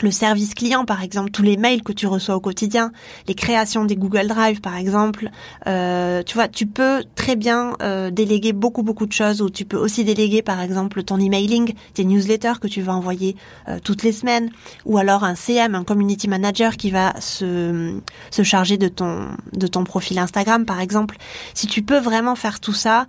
le 0.01 0.11
service 0.11 0.53
client, 0.53 0.85
par 0.85 1.01
exemple, 1.01 1.31
tous 1.31 1.43
les 1.43 1.57
mails 1.57 1.83
que 1.83 1.91
tu 1.91 2.07
reçois 2.07 2.35
au 2.35 2.39
quotidien, 2.39 2.91
les 3.27 3.33
créations 3.33 3.85
des 3.85 3.95
Google 3.95 4.27
Drive, 4.27 4.61
par 4.61 4.75
exemple. 4.75 5.29
Euh, 5.67 6.23
tu 6.23 6.35
vois, 6.35 6.47
tu 6.47 6.65
peux 6.65 7.03
très 7.15 7.35
bien 7.35 7.73
euh, 7.81 8.11
déléguer 8.11 8.53
beaucoup 8.53 8.83
beaucoup 8.83 9.05
de 9.05 9.11
choses. 9.11 9.41
Ou 9.41 9.49
tu 9.49 9.65
peux 9.65 9.77
aussi 9.77 10.03
déléguer, 10.03 10.41
par 10.41 10.61
exemple, 10.61 11.03
ton 11.03 11.19
emailing, 11.19 11.73
tes 11.93 12.05
newsletters 12.05 12.59
que 12.61 12.67
tu 12.67 12.81
vas 12.81 12.93
envoyer 12.93 13.35
euh, 13.67 13.79
toutes 13.83 14.03
les 14.03 14.11
semaines, 14.11 14.49
ou 14.85 14.97
alors 14.97 15.23
un 15.23 15.35
CM, 15.35 15.75
un 15.75 15.83
community 15.83 16.27
manager 16.27 16.77
qui 16.77 16.91
va 16.91 17.19
se 17.19 17.99
se 18.31 18.43
charger 18.43 18.77
de 18.77 18.87
ton 18.87 19.27
de 19.53 19.67
ton 19.67 19.83
profil 19.83 20.19
Instagram, 20.19 20.65
par 20.65 20.79
exemple. 20.79 21.17
Si 21.53 21.67
tu 21.67 21.81
peux 21.81 21.99
vraiment 21.99 22.35
faire 22.35 22.59
tout 22.59 22.73
ça, 22.73 23.07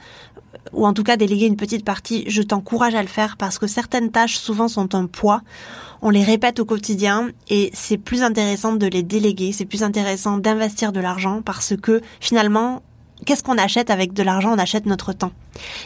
ou 0.72 0.86
en 0.86 0.92
tout 0.92 1.02
cas 1.02 1.16
déléguer 1.16 1.46
une 1.46 1.56
petite 1.56 1.84
partie, 1.84 2.24
je 2.28 2.42
t'encourage 2.42 2.94
à 2.94 3.02
le 3.02 3.08
faire 3.08 3.36
parce 3.36 3.58
que 3.58 3.66
certaines 3.66 4.10
tâches 4.10 4.38
souvent 4.38 4.68
sont 4.68 4.94
un 4.94 5.06
poids. 5.06 5.42
On 6.02 6.10
les 6.10 6.22
répète 6.22 6.60
au 6.60 6.64
quotidien 6.64 7.30
et 7.48 7.70
c'est 7.74 7.98
plus 7.98 8.22
intéressant 8.22 8.74
de 8.74 8.86
les 8.86 9.02
déléguer, 9.02 9.52
c'est 9.52 9.64
plus 9.64 9.82
intéressant 9.82 10.38
d'investir 10.38 10.92
de 10.92 11.00
l'argent 11.00 11.42
parce 11.42 11.74
que 11.76 12.00
finalement, 12.20 12.82
qu'est-ce 13.24 13.42
qu'on 13.42 13.58
achète 13.58 13.90
avec 13.90 14.12
de 14.12 14.22
l'argent? 14.22 14.52
On 14.54 14.58
achète 14.58 14.86
notre 14.86 15.12
temps. 15.12 15.32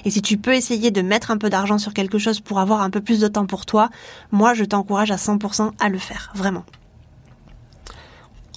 Et 0.04 0.10
si 0.10 0.20
tu 0.20 0.36
peux 0.36 0.54
essayer 0.54 0.90
de 0.90 1.00
mettre 1.00 1.30
un 1.30 1.38
peu 1.38 1.48
d'argent 1.48 1.78
sur 1.78 1.94
quelque 1.94 2.18
chose 2.18 2.40
pour 2.40 2.58
avoir 2.58 2.82
un 2.82 2.90
peu 2.90 3.00
plus 3.00 3.20
de 3.20 3.28
temps 3.28 3.46
pour 3.46 3.64
toi, 3.64 3.88
moi 4.30 4.54
je 4.54 4.64
t'encourage 4.64 5.10
à 5.10 5.16
100% 5.16 5.70
à 5.78 5.88
le 5.88 5.98
faire, 5.98 6.32
vraiment. 6.34 6.64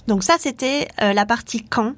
Donc 0.06 0.22
ça 0.22 0.36
c'était 0.38 0.88
euh, 1.02 1.12
la 1.12 1.26
partie 1.26 1.64
quand, 1.64 1.94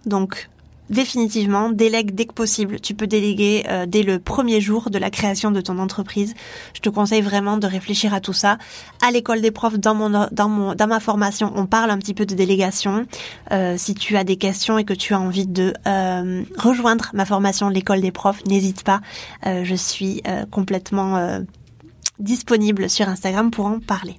définitivement, 0.91 1.71
délègue 1.71 2.15
dès 2.15 2.25
que 2.25 2.33
possible. 2.33 2.81
Tu 2.81 2.95
peux 2.95 3.07
déléguer 3.07 3.65
euh, 3.69 3.87
dès 3.87 4.03
le 4.03 4.19
premier 4.19 4.61
jour 4.61 4.91
de 4.91 4.99
la 4.99 5.11
création 5.11 5.51
de 5.51 5.61
ton 5.61 5.79
entreprise. 5.79 6.35
Je 6.75 6.81
te 6.81 6.89
conseille 6.89 7.23
vraiment 7.23 7.57
de 7.57 7.67
réfléchir 7.67 8.15
à 8.15 8.21
tout 8.21 8.33
ça. 8.33 8.59
À 9.03 9.11
l'école 9.11 9.41
des 9.41 9.51
profs, 9.51 9.79
dans 9.79 9.95
mon 9.95 10.29
dans 10.33 10.49
mon 10.49 10.75
dans 10.75 10.87
ma 10.87 11.01
formation, 11.01 11.53
on 11.55 11.67
parle 11.67 11.91
un 11.91 11.99
petit 11.99 12.15
peu 12.15 12.27
de 12.27 12.35
délégation. 12.35 13.07
Euh, 13.53 13.77
si 13.77 13.95
tu 13.95 14.17
as 14.17 14.25
des 14.25 14.37
questions 14.37 14.79
et 14.79 14.85
que 14.85 14.95
tu 14.95 15.15
as 15.15 15.21
envie 15.21 15.47
de 15.47 15.75
euh, 15.87 16.43
rejoindre 16.57 17.11
ma 17.15 17.25
formation 17.25 17.69
l'école 17.69 18.01
des 18.01 18.13
profs, 18.13 18.45
n'hésite 18.47 18.83
pas. 18.83 19.01
je 19.45 19.75
suis 19.75 20.23
complètement 20.51 21.41
disponible 22.19 22.91
sur 22.91 23.09
Instagram 23.09 23.51
pour 23.51 23.67
en 23.67 23.81
parler. 23.81 24.17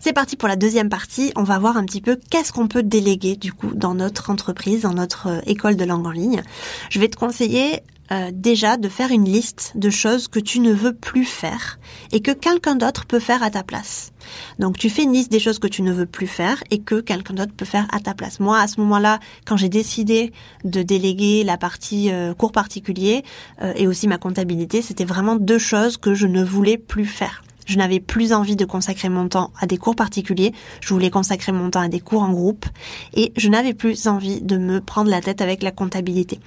C'est 0.00 0.12
parti 0.12 0.36
pour 0.36 0.48
la 0.48 0.54
deuxième 0.54 0.88
partie. 0.88 1.32
On 1.34 1.42
va 1.42 1.58
voir 1.58 1.76
un 1.76 1.84
petit 1.84 2.00
peu 2.00 2.16
qu'est-ce 2.30 2.52
qu'on 2.52 2.68
peut 2.68 2.84
déléguer 2.84 3.34
du 3.34 3.52
coup 3.52 3.74
dans 3.74 3.94
notre 3.94 4.30
entreprise, 4.30 4.82
dans 4.82 4.94
notre 4.94 5.26
euh, 5.26 5.40
école 5.46 5.74
de 5.74 5.84
langue 5.84 6.06
en 6.06 6.12
ligne. 6.12 6.42
Je 6.88 7.00
vais 7.00 7.08
te 7.08 7.16
conseiller 7.16 7.80
euh, 8.12 8.30
déjà 8.32 8.76
de 8.76 8.88
faire 8.88 9.10
une 9.10 9.24
liste 9.24 9.72
de 9.74 9.90
choses 9.90 10.28
que 10.28 10.38
tu 10.38 10.60
ne 10.60 10.72
veux 10.72 10.94
plus 10.94 11.24
faire 11.24 11.80
et 12.12 12.20
que 12.20 12.30
quelqu'un 12.30 12.76
d'autre 12.76 13.06
peut 13.06 13.18
faire 13.18 13.42
à 13.42 13.50
ta 13.50 13.64
place. 13.64 14.12
Donc 14.60 14.78
tu 14.78 14.88
fais 14.88 15.02
une 15.02 15.12
liste 15.12 15.32
des 15.32 15.40
choses 15.40 15.58
que 15.58 15.66
tu 15.66 15.82
ne 15.82 15.92
veux 15.92 16.06
plus 16.06 16.28
faire 16.28 16.62
et 16.70 16.78
que 16.78 17.00
quelqu'un 17.00 17.34
d'autre 17.34 17.54
peut 17.56 17.64
faire 17.64 17.88
à 17.90 17.98
ta 17.98 18.14
place. 18.14 18.38
Moi, 18.38 18.56
à 18.56 18.68
ce 18.68 18.80
moment-là, 18.80 19.18
quand 19.46 19.56
j'ai 19.56 19.68
décidé 19.68 20.32
de 20.62 20.82
déléguer 20.82 21.42
la 21.42 21.58
partie 21.58 22.12
euh, 22.12 22.34
cours 22.34 22.52
particulier 22.52 23.24
et 23.74 23.88
aussi 23.88 24.06
ma 24.06 24.18
comptabilité, 24.18 24.80
c'était 24.80 25.04
vraiment 25.04 25.34
deux 25.34 25.58
choses 25.58 25.96
que 25.96 26.14
je 26.14 26.28
ne 26.28 26.44
voulais 26.44 26.78
plus 26.78 27.04
faire. 27.04 27.42
Je 27.68 27.76
n'avais 27.76 28.00
plus 28.00 28.32
envie 28.32 28.56
de 28.56 28.64
consacrer 28.64 29.10
mon 29.10 29.28
temps 29.28 29.52
à 29.60 29.66
des 29.66 29.76
cours 29.76 29.94
particuliers. 29.94 30.52
Je 30.80 30.94
voulais 30.94 31.10
consacrer 31.10 31.52
mon 31.52 31.68
temps 31.68 31.80
à 31.80 31.88
des 31.88 32.00
cours 32.00 32.22
en 32.22 32.32
groupe. 32.32 32.64
Et 33.12 33.30
je 33.36 33.48
n'avais 33.50 33.74
plus 33.74 34.06
envie 34.06 34.40
de 34.40 34.56
me 34.56 34.80
prendre 34.80 35.10
la 35.10 35.20
tête 35.20 35.42
avec 35.42 35.62
la 35.62 35.70
comptabilité. 35.70 36.40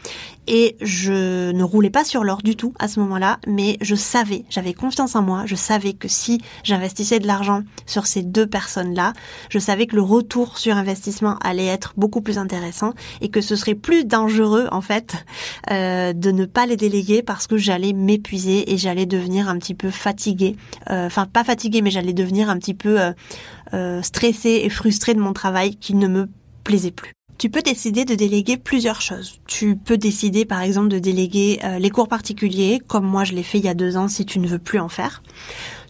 Et 0.48 0.76
je 0.82 1.52
ne 1.52 1.64
roulais 1.64 1.90
pas 1.90 2.04
sur 2.04 2.24
l'or 2.24 2.42
du 2.42 2.56
tout 2.56 2.74
à 2.80 2.88
ce 2.88 3.00
moment-là, 3.00 3.40
mais 3.48 3.78
je 3.82 3.96
savais, 3.96 4.44
j'avais 4.50 4.74
confiance 4.74 5.16
en 5.16 5.22
moi, 5.22 5.44
je 5.46 5.56
savais 5.56 5.94
que 5.94 6.08
si 6.08 6.42
j'investissais 6.64 7.20
de 7.20 7.28
l'argent 7.28 7.64
sur 7.86 8.08
ces 8.08 8.24
deux 8.24 8.48
personnes-là, 8.48 9.14
je 9.50 9.60
savais 9.60 9.86
que 9.86 9.96
le 9.96 10.02
retour 10.02 10.58
sur 10.58 10.76
investissement 10.76 11.38
allait 11.44 11.68
être 11.68 11.94
beaucoup 11.96 12.22
plus 12.22 12.38
intéressant 12.38 12.94
et 13.22 13.30
que 13.30 13.42
ce 13.42 13.56
serait 13.56 13.76
plus 13.76 14.06
dangereux 14.06 14.68
en 14.72 14.82
fait 14.82 15.26
euh, 15.70 16.14
de 16.14 16.32
ne 16.32 16.46
pas 16.46 16.66
les 16.66 16.78
déléguer 16.78 17.22
parce 17.22 17.48
que 17.48 17.58
j'allais 17.58 17.94
m'épuiser 17.94 18.74
et 18.74 18.78
j'allais 18.78 19.06
devenir 19.06 19.48
un 19.48 19.58
petit 19.58 19.76
peu 19.76 19.90
fatiguée 19.92 20.56
euh, 20.90 21.06
enfin 21.06 21.26
pas 21.26 21.44
fatiguée, 21.44 21.82
mais 21.82 21.92
j'allais 21.92 22.14
devenir 22.14 22.50
un 22.50 22.58
petit 22.58 22.74
peu 22.74 23.00
euh, 23.00 23.12
euh, 23.74 24.02
stressée 24.02 24.62
et 24.64 24.70
frustrée 24.70 25.14
de 25.14 25.20
mon 25.20 25.34
travail 25.34 25.76
qui 25.76 25.96
ne 25.96 26.08
me 26.08 26.28
plaisait 26.64 26.92
plus. 26.92 27.14
Tu 27.42 27.50
peux 27.50 27.64
décider 27.64 28.06
de 28.06 28.14
déléguer 28.14 28.56
plusieurs 28.56 29.02
choses. 29.02 29.40
Tu 29.48 29.76
peux 29.76 29.98
décider 29.98 30.46
par 30.46 30.62
exemple 30.62 30.90
de 30.90 31.00
déléguer 31.00 31.60
euh, 31.64 31.80
les 31.80 31.90
cours 31.90 32.08
particuliers, 32.08 32.80
comme 32.86 33.04
moi 33.04 33.24
je 33.24 33.34
l'ai 33.34 33.42
fait 33.42 33.58
il 33.58 33.66
y 33.66 33.68
a 33.68 33.74
deux 33.74 33.98
ans 33.98 34.08
si 34.08 34.28
tu 34.28 34.38
ne 34.38 34.48
veux 34.48 34.60
plus 34.60 34.78
en 34.78 34.90
faire. 34.90 35.24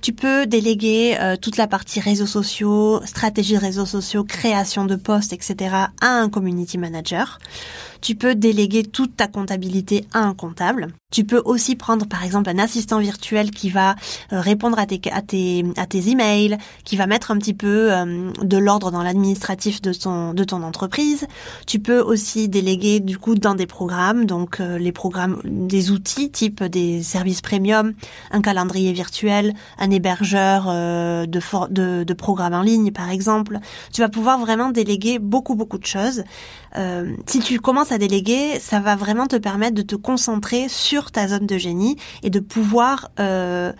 Tu 0.01 0.13
peux 0.13 0.47
déléguer 0.47 1.17
toute 1.41 1.57
la 1.57 1.67
partie 1.67 1.99
réseaux 1.99 2.25
sociaux, 2.25 3.01
stratégie 3.05 3.53
de 3.53 3.59
réseaux 3.59 3.85
sociaux, 3.85 4.23
création 4.23 4.85
de 4.85 4.95
postes, 4.95 5.33
etc. 5.33 5.75
à 5.99 6.07
un 6.07 6.29
community 6.29 6.77
manager. 6.77 7.37
Tu 8.01 8.15
peux 8.15 8.35
déléguer 8.35 8.83
toute 8.83 9.15
ta 9.15 9.27
comptabilité 9.27 10.05
à 10.13 10.19
un 10.19 10.33
comptable. 10.33 10.87
Tu 11.11 11.25
peux 11.25 11.41
aussi 11.43 11.75
prendre 11.75 12.07
par 12.07 12.23
exemple 12.23 12.49
un 12.49 12.57
assistant 12.57 12.99
virtuel 12.99 13.51
qui 13.51 13.69
va 13.69 13.95
euh, 14.31 14.39
répondre 14.39 14.79
à 14.79 14.85
tes, 14.85 15.01
à 15.11 15.21
tes, 15.21 15.65
à 15.75 15.85
tes 15.85 16.09
emails, 16.09 16.57
qui 16.85 16.95
va 16.95 17.05
mettre 17.05 17.31
un 17.31 17.37
petit 17.37 17.53
peu 17.53 17.91
euh, 17.91 18.31
de 18.41 18.57
l'ordre 18.57 18.91
dans 18.91 19.03
l'administratif 19.03 19.81
de 19.81 19.91
ton, 19.91 20.33
de 20.33 20.43
ton 20.45 20.63
entreprise. 20.63 21.27
Tu 21.67 21.79
peux 21.79 21.99
aussi 21.99 22.47
déléguer 22.47 23.01
du 23.01 23.17
coup 23.17 23.35
dans 23.35 23.55
des 23.55 23.67
programmes, 23.67 24.25
donc 24.25 24.61
euh, 24.61 24.77
les 24.77 24.93
programmes, 24.93 25.41
des 25.43 25.91
outils 25.91 26.31
type 26.31 26.63
des 26.63 27.03
services 27.03 27.41
premium, 27.41 27.93
un 28.31 28.41
calendrier 28.41 28.93
virtuel, 28.93 29.53
un 29.77 29.91
hébergeur 29.91 30.67
de, 30.67 31.27
de, 31.69 32.03
de 32.03 32.13
programmes 32.13 32.53
en 32.53 32.61
ligne 32.61 32.91
par 32.91 33.09
exemple. 33.09 33.59
Tu 33.91 33.99
vas 34.01 34.09
pouvoir 34.09 34.39
vraiment 34.39 34.69
déléguer 34.69 35.19
beaucoup 35.19 35.55
beaucoup 35.55 35.77
de 35.77 35.85
choses. 35.85 36.23
Si 37.25 37.39
tu 37.39 37.59
commences 37.59 37.91
à 37.91 37.97
déléguer, 37.97 38.59
ça 38.59 38.79
va 38.79 38.95
vraiment 38.95 39.27
te 39.27 39.35
permettre 39.35 39.75
de 39.75 39.81
te 39.81 39.95
concentrer 39.95 40.69
sur 40.69 41.11
ta 41.11 41.27
zone 41.27 41.45
de 41.45 41.57
génie 41.57 41.97
et 42.23 42.29
de 42.29 42.39
pouvoir 42.39 43.11
euh, 43.19 43.73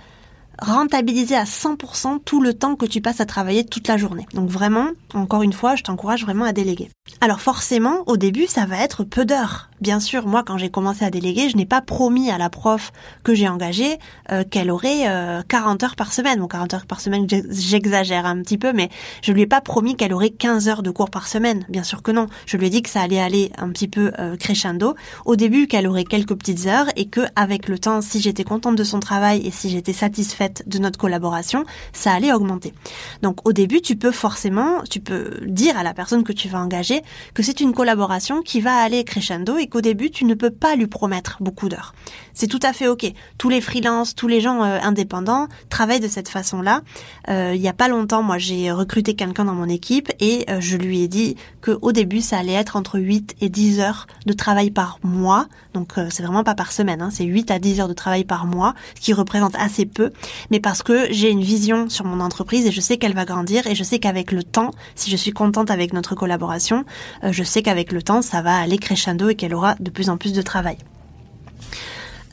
rentabiliser 0.61 1.35
à 1.35 1.45
100% 1.45 2.19
tout 2.23 2.41
le 2.41 2.53
temps 2.53 2.75
que 2.75 2.85
tu 2.85 3.01
passes 3.01 3.21
à 3.21 3.25
travailler 3.25 3.65
toute 3.65 3.87
la 3.87 3.97
journée. 3.97 4.27
Donc 4.33 4.49
vraiment, 4.49 4.89
encore 5.13 5.41
une 5.41 5.53
fois, 5.53 5.75
je 5.75 5.83
t'encourage 5.83 6.23
vraiment 6.23 6.45
à 6.45 6.53
déléguer. 6.53 6.89
Alors 7.19 7.41
forcément, 7.41 8.03
au 8.07 8.17
début, 8.17 8.47
ça 8.47 8.65
va 8.65 8.77
être 8.77 9.03
peu 9.03 9.25
d'heures 9.25 9.70
Bien 9.81 9.99
sûr, 9.99 10.27
moi, 10.27 10.43
quand 10.45 10.57
j'ai 10.59 10.69
commencé 10.69 11.03
à 11.03 11.09
déléguer, 11.09 11.49
je 11.49 11.57
n'ai 11.57 11.65
pas 11.65 11.81
promis 11.81 12.29
à 12.29 12.37
la 12.37 12.49
prof 12.49 12.91
que 13.23 13.33
j'ai 13.33 13.47
engagée 13.47 13.97
euh, 14.31 14.43
qu'elle 14.43 14.69
aurait 14.69 15.07
40 15.47 15.83
heures 15.83 15.95
par 15.95 16.13
semaine. 16.13 16.39
Bon, 16.39 16.47
40 16.47 16.73
heures 16.75 16.85
par 16.85 17.01
semaine, 17.01 17.27
j'exagère 17.49 18.25
un 18.25 18.41
petit 18.41 18.57
peu, 18.57 18.73
mais 18.73 18.89
je 19.23 19.31
lui 19.31 19.41
ai 19.41 19.47
pas 19.47 19.61
promis 19.61 19.95
qu'elle 19.95 20.13
aurait 20.13 20.29
15 20.29 20.69
heures 20.69 20.83
de 20.83 20.91
cours 20.91 21.09
par 21.09 21.27
semaine. 21.27 21.65
Bien 21.69 21.83
sûr 21.83 22.03
que 22.03 22.11
non. 22.11 22.27
Je 22.45 22.57
lui 22.57 22.67
ai 22.67 22.69
dit 22.69 22.81
que 22.81 22.89
ça 22.89 23.01
allait 23.01 23.19
aller 23.19 23.51
un 23.57 23.69
petit 23.69 23.87
peu 23.87 24.11
crescendo. 24.39 24.95
Au 25.25 25.35
début, 25.35 25.67
qu'elle 25.67 25.87
aurait 25.87 26.03
quelques 26.03 26.35
petites 26.35 26.67
heures 26.67 26.87
et 26.95 27.07
que, 27.07 27.21
avec 27.35 27.67
le 27.67 27.79
temps, 27.79 28.01
si 28.01 28.21
j'étais 28.21 28.43
contente 28.43 28.75
de 28.75 28.83
son 28.83 28.99
travail 28.99 29.45
et 29.45 29.51
si 29.51 29.69
j'étais 29.69 29.93
satisfaite 29.93 30.63
de 30.67 30.77
notre 30.77 30.99
collaboration, 30.99 31.63
ça 31.93 32.13
allait 32.13 32.33
augmenter. 32.33 32.73
Donc, 33.21 33.47
au 33.47 33.53
début, 33.53 33.81
tu 33.81 33.95
peux 33.95 34.11
forcément, 34.11 34.83
tu 34.89 34.99
peux 34.99 35.39
dire 35.45 35.77
à 35.77 35.83
la 35.83 35.93
personne 35.93 36.23
que 36.23 36.33
tu 36.33 36.47
vas 36.47 36.59
engager 36.59 37.01
que 37.33 37.41
c'est 37.41 37.61
une 37.61 37.73
collaboration 37.73 38.41
qui 38.41 38.61
va 38.61 38.75
aller 38.75 39.03
crescendo 39.03 39.57
qu'au 39.71 39.81
début, 39.81 40.11
tu 40.11 40.25
ne 40.25 40.35
peux 40.35 40.51
pas 40.51 40.75
lui 40.75 40.85
promettre 40.85 41.37
beaucoup 41.39 41.69
d'heures. 41.69 41.95
C'est 42.41 42.47
tout 42.47 42.59
à 42.63 42.73
fait 42.73 42.87
OK. 42.87 43.05
Tous 43.37 43.49
les 43.49 43.61
freelances, 43.61 44.15
tous 44.15 44.27
les 44.27 44.41
gens 44.41 44.63
euh, 44.63 44.79
indépendants 44.81 45.47
travaillent 45.69 45.99
de 45.99 46.07
cette 46.07 46.27
façon-là. 46.27 46.81
Euh, 47.29 47.51
il 47.53 47.61
y 47.61 47.67
a 47.67 47.73
pas 47.73 47.87
longtemps, 47.87 48.23
moi, 48.23 48.39
j'ai 48.39 48.71
recruté 48.71 49.13
quelqu'un 49.13 49.45
dans 49.45 49.53
mon 49.53 49.69
équipe 49.69 50.11
et 50.19 50.45
euh, 50.49 50.59
je 50.59 50.75
lui 50.75 51.03
ai 51.03 51.07
dit 51.07 51.35
que 51.61 51.77
au 51.83 51.91
début, 51.91 52.19
ça 52.19 52.39
allait 52.39 52.53
être 52.53 52.77
entre 52.77 52.97
8 52.99 53.35
et 53.41 53.49
10 53.49 53.79
heures 53.81 54.07
de 54.25 54.33
travail 54.33 54.71
par 54.71 54.97
mois. 55.03 55.45
Donc, 55.75 55.91
c'est 56.09 56.23
vraiment 56.23 56.43
pas 56.43 56.55
par 56.55 56.71
semaine, 56.71 57.03
hein, 57.03 57.09
c'est 57.11 57.25
8 57.25 57.51
à 57.51 57.59
10 57.59 57.81
heures 57.81 57.87
de 57.87 57.93
travail 57.93 58.23
par 58.23 58.47
mois, 58.47 58.73
ce 58.95 59.01
qui 59.01 59.13
représente 59.13 59.53
assez 59.59 59.85
peu. 59.85 60.09
Mais 60.49 60.59
parce 60.59 60.81
que 60.81 61.13
j'ai 61.13 61.29
une 61.29 61.43
vision 61.43 61.89
sur 61.89 62.05
mon 62.05 62.21
entreprise 62.21 62.65
et 62.65 62.71
je 62.71 62.81
sais 62.81 62.97
qu'elle 62.97 63.13
va 63.13 63.25
grandir 63.25 63.67
et 63.67 63.75
je 63.75 63.83
sais 63.83 63.99
qu'avec 63.99 64.31
le 64.31 64.41
temps, 64.41 64.71
si 64.95 65.11
je 65.11 65.15
suis 65.15 65.31
contente 65.31 65.69
avec 65.69 65.93
notre 65.93 66.15
collaboration, 66.15 66.85
je 67.21 67.43
sais 67.43 67.61
qu'avec 67.61 67.91
le 67.91 68.01
temps, 68.01 68.23
ça 68.23 68.41
va 68.41 68.57
aller 68.57 68.79
crescendo 68.79 69.29
et 69.29 69.35
qu'elle 69.35 69.53
aura 69.53 69.75
de 69.75 69.91
plus 69.91 70.09
en 70.09 70.17
plus 70.17 70.33
de 70.33 70.41
travail. 70.41 70.77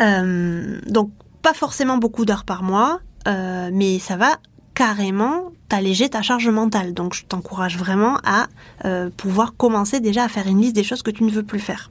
Euh, 0.01 0.81
donc 0.87 1.11
pas 1.43 1.55
forcément 1.55 1.99
beaucoup 1.99 2.25
d'heures 2.25 2.45
par 2.45 2.63
mois, 2.63 3.01
euh, 3.27 3.71
mais 3.73 3.99
ça 3.99 4.17
va 4.17 4.39
carrément 4.75 5.53
t'alléger 5.69 6.09
ta 6.09 6.23
charge 6.23 6.49
mentale. 6.49 6.95
Donc 6.95 7.15
je 7.15 7.25
t'encourage 7.25 7.77
vraiment 7.77 8.19
à 8.25 8.47
euh, 8.85 9.11
pouvoir 9.17 9.57
commencer 9.57 10.01
déjà 10.01 10.25
à 10.25 10.29
faire 10.29 10.47
une 10.47 10.61
liste 10.61 10.75
des 10.75 10.85
choses 10.85 11.03
que 11.03 11.11
tu 11.11 11.25
ne 11.25 11.31
veux 11.31 11.43
plus 11.43 11.61
faire. 11.61 11.91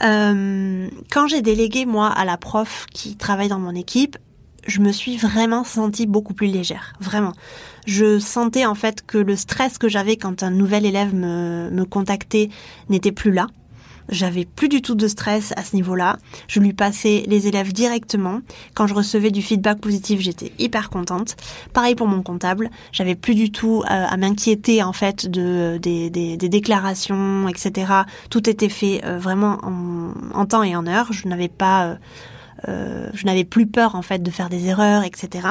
quand 0.00 1.26
j'ai 1.26 1.42
délégué 1.42 1.84
moi 1.84 2.08
à 2.08 2.24
la 2.24 2.36
prof 2.36 2.86
qui 2.92 3.16
travaille 3.16 3.48
dans 3.48 3.58
mon 3.58 3.74
équipe, 3.74 4.16
je 4.66 4.80
me 4.80 4.92
suis 4.92 5.16
vraiment 5.16 5.64
sentie 5.64 6.06
beaucoup 6.06 6.34
plus 6.34 6.46
légère, 6.46 6.92
vraiment. 7.00 7.32
Je 7.86 8.18
sentais 8.18 8.66
en 8.66 8.74
fait 8.74 9.04
que 9.06 9.18
le 9.18 9.34
stress 9.34 9.78
que 9.78 9.88
j'avais 9.88 10.16
quand 10.16 10.42
un 10.42 10.50
nouvel 10.50 10.84
élève 10.84 11.14
me, 11.14 11.70
me 11.70 11.84
contactait 11.84 12.50
n'était 12.90 13.12
plus 13.12 13.32
là. 13.32 13.46
J'avais 14.08 14.44
plus 14.44 14.68
du 14.68 14.82
tout 14.82 14.94
de 14.94 15.06
stress 15.06 15.52
à 15.56 15.64
ce 15.64 15.76
niveau-là. 15.76 16.18
Je 16.48 16.60
lui 16.60 16.72
passais 16.72 17.24
les 17.26 17.46
élèves 17.46 17.72
directement. 17.72 18.40
Quand 18.74 18.86
je 18.86 18.94
recevais 18.94 19.30
du 19.30 19.42
feedback 19.42 19.80
positif, 19.80 20.20
j'étais 20.20 20.52
hyper 20.58 20.90
contente. 20.90 21.36
Pareil 21.72 21.94
pour 21.94 22.06
mon 22.06 22.22
comptable. 22.22 22.70
J'avais 22.92 23.14
plus 23.14 23.34
du 23.34 23.50
tout 23.50 23.82
euh, 23.82 23.84
à 23.88 24.16
m'inquiéter 24.16 24.82
en 24.82 24.92
fait 24.92 25.28
de 25.28 25.78
des, 25.80 26.10
des, 26.10 26.36
des, 26.36 26.48
déclarations, 26.48 27.48
etc. 27.48 27.92
Tout 28.30 28.48
était 28.48 28.68
fait 28.68 29.02
euh, 29.04 29.18
vraiment 29.18 29.58
en, 30.34 30.46
temps 30.46 30.62
et 30.62 30.74
en 30.74 30.86
heure. 30.86 31.12
Je 31.12 31.28
n'avais 31.28 31.48
pas, 31.48 31.98
euh, 32.68 33.10
je 33.12 33.26
n'avais 33.26 33.44
plus 33.44 33.66
peur 33.66 33.94
en 33.94 34.02
fait 34.02 34.22
de 34.22 34.30
faire 34.30 34.48
des 34.48 34.66
erreurs, 34.66 35.04
etc. 35.04 35.48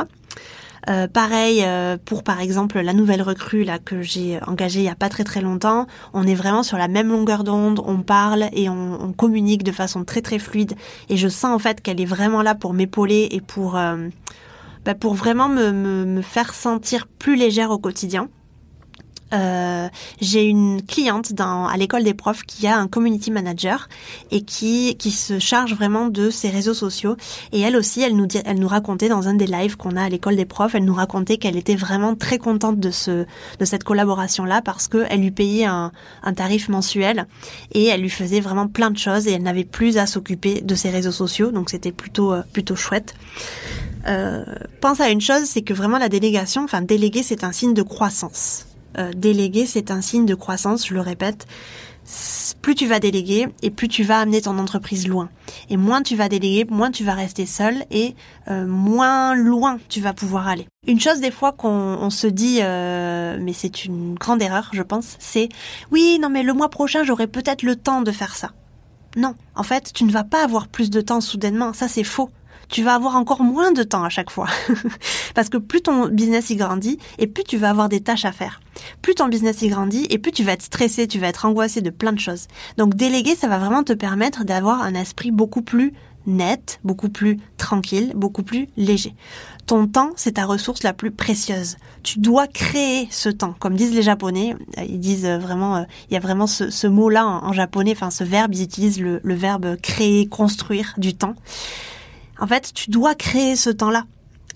Euh, 0.89 1.07
pareil 1.07 1.63
euh, 1.65 1.97
pour 2.05 2.23
par 2.23 2.39
exemple 2.39 2.79
la 2.79 2.93
nouvelle 2.93 3.21
recrue 3.21 3.65
là 3.65 3.77
que 3.77 4.01
j'ai 4.01 4.39
engagée 4.47 4.79
il 4.79 4.85
y 4.85 4.89
a 4.89 4.95
pas 4.95 5.09
très 5.09 5.25
très 5.25 5.41
longtemps. 5.41 5.85
On 6.13 6.25
est 6.25 6.35
vraiment 6.35 6.63
sur 6.63 6.77
la 6.77 6.87
même 6.87 7.09
longueur 7.09 7.43
d'onde, 7.43 7.81
on 7.85 7.97
parle 7.97 8.45
et 8.53 8.69
on, 8.69 9.13
communique 9.17 9.63
de 9.63 9.71
façon 9.71 10.05
très 10.05 10.21
très 10.21 10.39
fluide. 10.39 10.73
Et 11.09 11.17
je 11.17 11.27
sens 11.27 11.53
en 11.53 11.59
fait 11.59 11.81
qu'elle 11.81 11.99
est 11.99 12.05
vraiment 12.05 12.41
là 12.41 12.55
pour 12.55 12.73
m'épauler 12.73 13.27
et 13.31 13.41
pour 13.41 13.77
euh, 13.77 14.07
bah, 14.85 14.95
pour 14.95 15.13
vraiment 15.13 15.49
me, 15.49 15.71
me, 15.71 16.05
me 16.05 16.21
faire 16.21 16.53
sentir 16.53 17.07
plus 17.07 17.35
légère 17.35 17.71
au 17.71 17.79
quotidien. 17.79 18.29
Euh, 19.33 19.87
j'ai 20.21 20.45
une 20.45 20.81
cliente 20.81 21.33
dans, 21.33 21.67
à 21.67 21.75
l'école 21.77 22.03
des 22.03 22.13
profs 22.13 22.43
qui 22.43 22.67
a 22.67 22.77
un 22.77 22.87
community 22.87 23.31
manager 23.31 23.89
et 24.31 24.41
qui, 24.41 24.95
qui 24.97 25.11
se 25.11 25.39
charge 25.39 25.73
vraiment 25.73 26.07
de 26.07 26.29
ses 26.29 26.49
réseaux 26.49 26.73
sociaux. 26.73 27.17
Et 27.51 27.61
elle 27.61 27.75
aussi, 27.75 28.01
elle 28.01 28.15
nous, 28.15 28.27
elle 28.45 28.59
nous 28.59 28.67
racontait 28.67 29.09
dans 29.09 29.27
un 29.27 29.33
des 29.33 29.47
lives 29.47 29.77
qu'on 29.77 29.95
a 29.95 30.03
à 30.03 30.09
l'école 30.09 30.35
des 30.35 30.45
profs, 30.45 30.75
elle 30.75 30.85
nous 30.85 30.93
racontait 30.93 31.37
qu'elle 31.37 31.57
était 31.57 31.75
vraiment 31.75 32.15
très 32.15 32.37
contente 32.37 32.79
de, 32.79 32.91
ce, 32.91 33.25
de 33.59 33.65
cette 33.65 33.83
collaboration-là 33.83 34.61
parce 34.61 34.87
qu'elle 34.87 35.19
lui 35.19 35.31
payait 35.31 35.65
un, 35.65 35.91
un 36.23 36.33
tarif 36.33 36.69
mensuel 36.69 37.27
et 37.73 37.85
elle 37.85 38.01
lui 38.01 38.09
faisait 38.09 38.39
vraiment 38.39 38.67
plein 38.67 38.91
de 38.91 38.97
choses 38.97 39.27
et 39.27 39.31
elle 39.31 39.43
n'avait 39.43 39.65
plus 39.65 39.97
à 39.97 40.05
s'occuper 40.05 40.61
de 40.61 40.75
ses 40.75 40.89
réseaux 40.89 41.11
sociaux. 41.11 41.51
Donc 41.51 41.69
c'était 41.69 41.91
plutôt, 41.91 42.33
euh, 42.33 42.41
plutôt 42.53 42.75
chouette. 42.75 43.15
Euh, 44.07 44.45
pense 44.79 45.01
à 45.01 45.09
une 45.09 45.21
chose, 45.21 45.43
c'est 45.43 45.63
que 45.63 45.73
vraiment 45.73 45.97
la 45.97 46.09
délégation, 46.09 46.63
enfin 46.63 46.81
déléguer, 46.81 47.23
c'est 47.23 47.43
un 47.43 47.51
signe 47.51 47.73
de 47.73 47.81
croissance. 47.81 48.66
Euh, 48.97 49.11
déléguer, 49.13 49.65
c'est 49.65 49.91
un 49.91 50.01
signe 50.01 50.25
de 50.25 50.35
croissance, 50.35 50.87
je 50.87 50.93
le 50.93 51.01
répète. 51.01 51.47
Plus 52.61 52.73
tu 52.73 52.87
vas 52.87 52.99
déléguer 52.99 53.47
et 53.61 53.69
plus 53.69 53.89
tu 53.89 54.03
vas 54.03 54.19
amener 54.19 54.41
ton 54.41 54.57
entreprise 54.59 55.07
loin. 55.09 55.29
Et 55.69 55.75
moins 55.75 56.01
tu 56.01 56.15
vas 56.15 56.29
déléguer, 56.29 56.65
moins 56.69 56.89
tu 56.89 57.03
vas 57.03 57.13
rester 57.13 57.45
seul 57.45 57.83
et 57.91 58.15
euh, 58.47 58.65
moins 58.65 59.35
loin 59.35 59.77
tu 59.89 59.99
vas 59.99 60.13
pouvoir 60.13 60.47
aller. 60.47 60.67
Une 60.87 61.01
chose 61.01 61.19
des 61.19 61.31
fois 61.31 61.51
qu'on 61.51 62.09
se 62.09 62.27
dit, 62.27 62.59
euh, 62.61 63.37
mais 63.41 63.51
c'est 63.51 63.83
une 63.83 64.15
grande 64.15 64.41
erreur, 64.41 64.69
je 64.71 64.83
pense, 64.83 65.17
c'est 65.19 65.49
oui, 65.91 66.17
non 66.21 66.29
mais 66.29 66.43
le 66.43 66.53
mois 66.53 66.69
prochain 66.69 67.03
j'aurai 67.03 67.27
peut-être 67.27 67.63
le 67.63 67.75
temps 67.75 68.01
de 68.01 68.11
faire 68.11 68.37
ça. 68.37 68.51
Non, 69.17 69.35
en 69.55 69.63
fait, 69.63 69.91
tu 69.93 70.05
ne 70.05 70.11
vas 70.11 70.23
pas 70.23 70.43
avoir 70.43 70.69
plus 70.69 70.89
de 70.89 71.01
temps 71.01 71.19
soudainement, 71.19 71.73
ça 71.73 71.89
c'est 71.89 72.05
faux 72.05 72.29
tu 72.69 72.83
vas 72.83 72.95
avoir 72.95 73.15
encore 73.15 73.43
moins 73.43 73.71
de 73.71 73.83
temps 73.83 74.03
à 74.03 74.09
chaque 74.09 74.29
fois. 74.29 74.47
Parce 75.35 75.49
que 75.49 75.57
plus 75.57 75.81
ton 75.81 76.07
business 76.07 76.49
y 76.49 76.55
grandit 76.55 76.99
et 77.17 77.27
plus 77.27 77.43
tu 77.43 77.57
vas 77.57 77.69
avoir 77.69 77.89
des 77.89 78.01
tâches 78.01 78.25
à 78.25 78.31
faire. 78.31 78.61
Plus 79.01 79.15
ton 79.15 79.27
business 79.27 79.61
y 79.61 79.69
grandit 79.69 80.07
et 80.09 80.17
plus 80.17 80.31
tu 80.31 80.43
vas 80.43 80.53
être 80.53 80.61
stressé, 80.61 81.07
tu 81.07 81.19
vas 81.19 81.27
être 81.27 81.45
angoissé 81.45 81.81
de 81.81 81.89
plein 81.89 82.13
de 82.13 82.19
choses. 82.19 82.47
Donc 82.77 82.95
déléguer, 82.95 83.35
ça 83.35 83.47
va 83.47 83.57
vraiment 83.57 83.83
te 83.83 83.93
permettre 83.93 84.43
d'avoir 84.43 84.81
un 84.81 84.93
esprit 84.93 85.31
beaucoup 85.31 85.61
plus 85.61 85.93
net, 86.27 86.79
beaucoup 86.83 87.09
plus 87.09 87.39
tranquille, 87.57 88.11
beaucoup 88.15 88.43
plus 88.43 88.67
léger. 88.75 89.15
Ton 89.65 89.87
temps, 89.87 90.11
c'est 90.15 90.33
ta 90.33 90.45
ressource 90.45 90.83
la 90.83 90.93
plus 90.93 91.11
précieuse. 91.11 91.77
Tu 92.03 92.19
dois 92.19 92.47
créer 92.47 93.07
ce 93.09 93.29
temps. 93.29 93.55
Comme 93.59 93.75
disent 93.75 93.93
les 93.93 94.01
Japonais, 94.01 94.55
euh, 94.77 94.83
ils 94.87 94.99
disent 94.99 95.25
euh, 95.25 95.37
vraiment, 95.37 95.77
euh, 95.77 95.83
il 96.09 96.13
y 96.13 96.17
a 96.17 96.19
vraiment 96.19 96.47
ce, 96.47 96.87
mot-là 96.87 97.25
en, 97.25 97.53
japonais, 97.53 97.91
enfin 97.91 98.11
ce 98.11 98.23
verbe, 98.23 98.53
ils 98.53 98.63
utilisent 98.63 99.01
le, 99.01 99.19
le 99.23 99.33
verbe 99.33 99.77
créer, 99.81 100.27
construire 100.27 100.93
du 100.97 101.15
temps. 101.15 101.35
En 102.39 102.47
fait, 102.47 102.71
tu 102.73 102.89
dois 102.89 103.15
créer 103.15 103.55
ce 103.55 103.69
temps-là. 103.69 104.05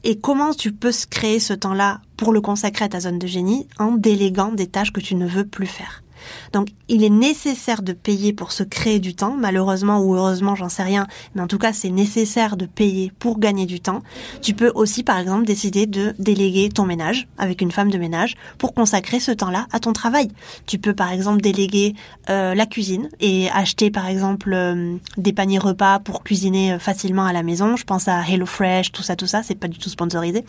Et 0.04 0.18
comment 0.18 0.54
tu 0.54 0.72
peux 0.72 0.92
créer 1.10 1.40
ce 1.40 1.54
temps-là 1.54 2.02
pour 2.18 2.34
le 2.34 2.42
consacrer 2.42 2.86
à 2.86 2.90
ta 2.90 3.00
zone 3.00 3.20
de 3.20 3.28
génie 3.28 3.68
en 3.78 3.92
déléguant 3.92 4.52
des 4.52 4.68
tâches 4.68 4.92
que 4.92 5.00
tu 5.00 5.16
ne 5.16 5.28
veux 5.28 5.46
plus 5.46 5.68
faire? 5.68 6.04
Donc 6.54 6.70
il 6.88 7.04
est 7.04 7.10
nécessaire 7.10 7.82
de 7.82 7.94
payer 7.94 8.34
pour 8.34 8.52
se 8.52 8.64
créer 8.64 9.00
du 9.00 9.16
temps, 9.16 9.36
malheureusement 9.38 10.00
ou 10.02 10.16
heureusement, 10.16 10.56
j'en 10.56 10.70
sais 10.70 10.84
rien, 10.84 11.08
mais 11.36 11.42
en 11.42 11.48
tout 11.48 11.58
cas 11.58 11.74
c'est 11.74 11.90
nécessaire 11.90 12.58
de 12.58 12.66
payer 12.66 13.12
pour 13.20 13.40
gagner 13.40 13.66
du 13.66 13.80
temps. 13.80 14.02
Tu 14.42 14.54
peux 14.54 14.72
aussi 14.76 15.04
par 15.04 15.18
exemple 15.18 15.46
décider 15.46 15.86
de 15.86 16.14
déléguer 16.20 16.70
ton 16.70 16.86
ménage 16.86 17.28
avec 17.38 17.62
une 17.62 17.72
femme 17.72 17.90
de 17.90 17.98
ménage 17.98 18.36
pour 18.58 18.74
consacrer 18.74 19.20
ce 19.20 19.32
temps-là 19.32 19.68
à 19.72 19.80
ton 19.80 19.94
travail. 19.94 20.30
Tu 20.66 20.78
peux 20.78 20.94
par 20.94 21.12
exemple 21.12 21.42
déléguer 21.42 21.96
euh, 22.30 22.54
la 22.56 22.66
cuisine 22.66 23.10
et 23.20 23.50
acheter 23.52 23.92
par 23.92 24.08
exemple 24.08 24.54
euh, 24.54 24.96
des 25.18 25.34
paniers 25.34 25.60
repas 25.60 26.00
pour 26.00 26.24
cuisiner 26.24 26.74
euh, 26.74 26.80
facilement 26.80 27.26
à 27.26 27.34
la 27.34 27.44
maison. 27.44 27.76
Je 27.76 27.84
pense 27.84 28.08
à 28.08 28.22
HelloFresh, 28.22 28.92
tout 28.92 29.04
ça, 29.04 29.16
tout 29.16 29.28
ça, 29.28 29.44
c'est 29.44 29.56
pas 29.56 29.68
du 29.68 29.80
tout 29.80 29.90
sponsorisé. 29.90 30.44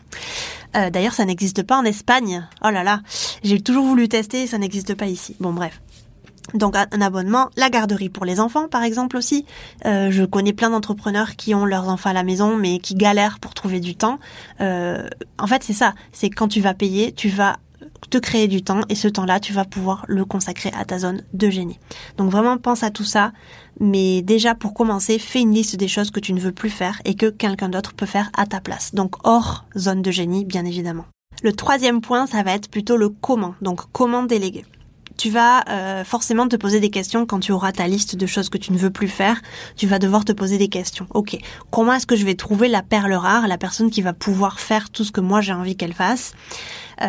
D'ailleurs 0.74 1.12
ça 1.12 1.26
n'existe 1.26 1.64
pas 1.64 1.76
en 1.76 1.84
Espagne. 1.84 2.48
Oh 2.64 2.70
là 2.70 2.82
là, 2.82 3.02
j'ai 3.44 3.60
toujours 3.60 3.84
voulu 3.84 4.08
tester, 4.08 4.46
ça 4.46 4.56
n'existe 4.56 4.94
pas 4.94 5.04
ici. 5.04 5.36
Bon 5.38 5.52
bref. 5.52 5.61
Donc 6.54 6.76
un 6.76 7.00
abonnement, 7.00 7.50
la 7.56 7.70
garderie 7.70 8.08
pour 8.08 8.24
les 8.24 8.40
enfants 8.40 8.68
par 8.68 8.82
exemple 8.82 9.16
aussi. 9.16 9.46
Euh, 9.86 10.10
je 10.10 10.24
connais 10.24 10.52
plein 10.52 10.70
d'entrepreneurs 10.70 11.36
qui 11.36 11.54
ont 11.54 11.64
leurs 11.64 11.88
enfants 11.88 12.10
à 12.10 12.12
la 12.12 12.24
maison 12.24 12.56
mais 12.56 12.78
qui 12.78 12.94
galèrent 12.94 13.38
pour 13.38 13.54
trouver 13.54 13.80
du 13.80 13.94
temps. 13.94 14.18
Euh, 14.60 15.06
en 15.38 15.46
fait 15.46 15.62
c'est 15.62 15.72
ça, 15.72 15.94
c'est 16.12 16.30
quand 16.30 16.48
tu 16.48 16.60
vas 16.60 16.74
payer, 16.74 17.12
tu 17.12 17.28
vas 17.28 17.56
te 18.10 18.18
créer 18.18 18.48
du 18.48 18.62
temps 18.62 18.80
et 18.88 18.94
ce 18.94 19.08
temps-là 19.08 19.40
tu 19.40 19.52
vas 19.52 19.64
pouvoir 19.64 20.04
le 20.08 20.24
consacrer 20.24 20.70
à 20.78 20.84
ta 20.84 20.98
zone 20.98 21.22
de 21.32 21.48
génie. 21.50 21.78
Donc 22.18 22.30
vraiment 22.30 22.58
pense 22.58 22.82
à 22.82 22.90
tout 22.90 23.04
ça, 23.04 23.32
mais 23.80 24.22
déjà 24.22 24.54
pour 24.54 24.74
commencer 24.74 25.18
fais 25.18 25.40
une 25.40 25.54
liste 25.54 25.76
des 25.76 25.88
choses 25.88 26.10
que 26.10 26.20
tu 26.20 26.32
ne 26.32 26.40
veux 26.40 26.52
plus 26.52 26.70
faire 26.70 27.00
et 27.04 27.14
que 27.14 27.26
quelqu'un 27.26 27.68
d'autre 27.68 27.94
peut 27.94 28.06
faire 28.06 28.30
à 28.36 28.46
ta 28.46 28.60
place. 28.60 28.94
Donc 28.94 29.16
hors 29.24 29.64
zone 29.76 30.02
de 30.02 30.10
génie 30.10 30.44
bien 30.44 30.64
évidemment. 30.64 31.06
Le 31.42 31.52
troisième 31.52 32.00
point 32.00 32.26
ça 32.26 32.42
va 32.42 32.52
être 32.52 32.68
plutôt 32.68 32.96
le 32.96 33.08
comment, 33.08 33.54
donc 33.62 33.80
comment 33.92 34.24
déléguer 34.24 34.64
tu 35.22 35.30
vas 35.30 35.62
euh, 35.68 36.02
forcément 36.02 36.48
te 36.48 36.56
poser 36.56 36.80
des 36.80 36.90
questions 36.90 37.26
quand 37.26 37.38
tu 37.38 37.52
auras 37.52 37.70
ta 37.70 37.86
liste 37.86 38.16
de 38.16 38.26
choses 38.26 38.48
que 38.48 38.58
tu 38.58 38.72
ne 38.72 38.76
veux 38.76 38.90
plus 38.90 39.06
faire. 39.06 39.40
Tu 39.76 39.86
vas 39.86 40.00
devoir 40.00 40.24
te 40.24 40.32
poser 40.32 40.58
des 40.58 40.66
questions. 40.66 41.06
Ok, 41.14 41.38
comment 41.70 41.92
est-ce 41.92 42.08
que 42.08 42.16
je 42.16 42.24
vais 42.24 42.34
trouver 42.34 42.66
la 42.66 42.82
perle 42.82 43.12
rare, 43.12 43.46
la 43.46 43.56
personne 43.56 43.88
qui 43.88 44.02
va 44.02 44.14
pouvoir 44.14 44.58
faire 44.58 44.90
tout 44.90 45.04
ce 45.04 45.12
que 45.12 45.20
moi 45.20 45.40
j'ai 45.40 45.52
envie 45.52 45.76
qu'elle 45.76 45.92
fasse? 45.92 46.34
Euh, 47.02 47.08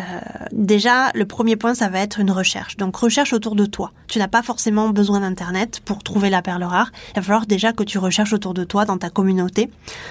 déjà, 0.52 1.10
le 1.14 1.24
premier 1.24 1.56
point, 1.56 1.74
ça 1.74 1.88
va 1.88 2.00
être 2.00 2.18
une 2.18 2.30
recherche. 2.30 2.76
Donc, 2.76 2.96
recherche 2.96 3.32
autour 3.32 3.54
de 3.54 3.64
toi. 3.64 3.92
Tu 4.08 4.18
n'as 4.18 4.28
pas 4.28 4.42
forcément 4.42 4.88
besoin 4.90 5.20
d'Internet 5.20 5.80
pour 5.84 6.02
trouver 6.02 6.30
la 6.30 6.42
perle 6.42 6.64
rare. 6.64 6.90
Il 7.10 7.16
va 7.16 7.22
falloir 7.22 7.46
déjà 7.46 7.72
que 7.72 7.84
tu 7.84 7.98
recherches 7.98 8.32
autour 8.32 8.54
de 8.54 8.64
toi, 8.64 8.84
dans 8.84 8.98
ta 8.98 9.10
communauté, 9.10 9.70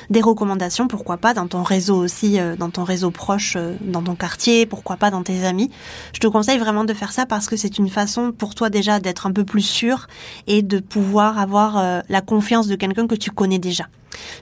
des 0.10 0.22
recommandations, 0.22 0.88
pourquoi 0.88 1.18
pas, 1.18 1.34
dans 1.34 1.48
ton 1.48 1.64
réseau 1.64 1.98
aussi, 1.98 2.40
euh, 2.40 2.56
dans 2.56 2.70
ton 2.70 2.84
réseau 2.84 3.12
proche, 3.12 3.56
euh, 3.58 3.76
dans 3.82 4.02
ton 4.02 4.16
quartier, 4.16 4.66
pourquoi 4.66 4.98
pas, 4.98 5.12
dans 5.12 5.24
tes 5.24 5.46
amis. 5.46 5.70
Je 6.14 6.20
te 6.20 6.28
conseille 6.28 6.60
vraiment 6.60 6.86
de 6.86 6.94
faire 6.94 7.12
ça 7.12 7.26
parce 7.26 7.48
que 7.48 7.58
c'est 7.58 7.78
une 7.78 7.90
façon 7.90 8.32
pour 8.32 8.56
toi 8.56 8.70
déjà 8.70 9.00
d'être 9.00 9.28
un 9.28 9.32
peu 9.32 9.44
plus 9.44 9.62
sûr 9.62 10.08
et 10.48 10.62
de 10.62 10.80
pouvoir 10.80 11.40
avoir 11.40 12.02
la 12.08 12.22
confiance 12.22 12.68
de 12.68 12.76
quelqu'un 12.76 13.08
que 13.08 13.16
tu 13.16 13.32
connais 13.32 13.60
déjà. 13.60 13.86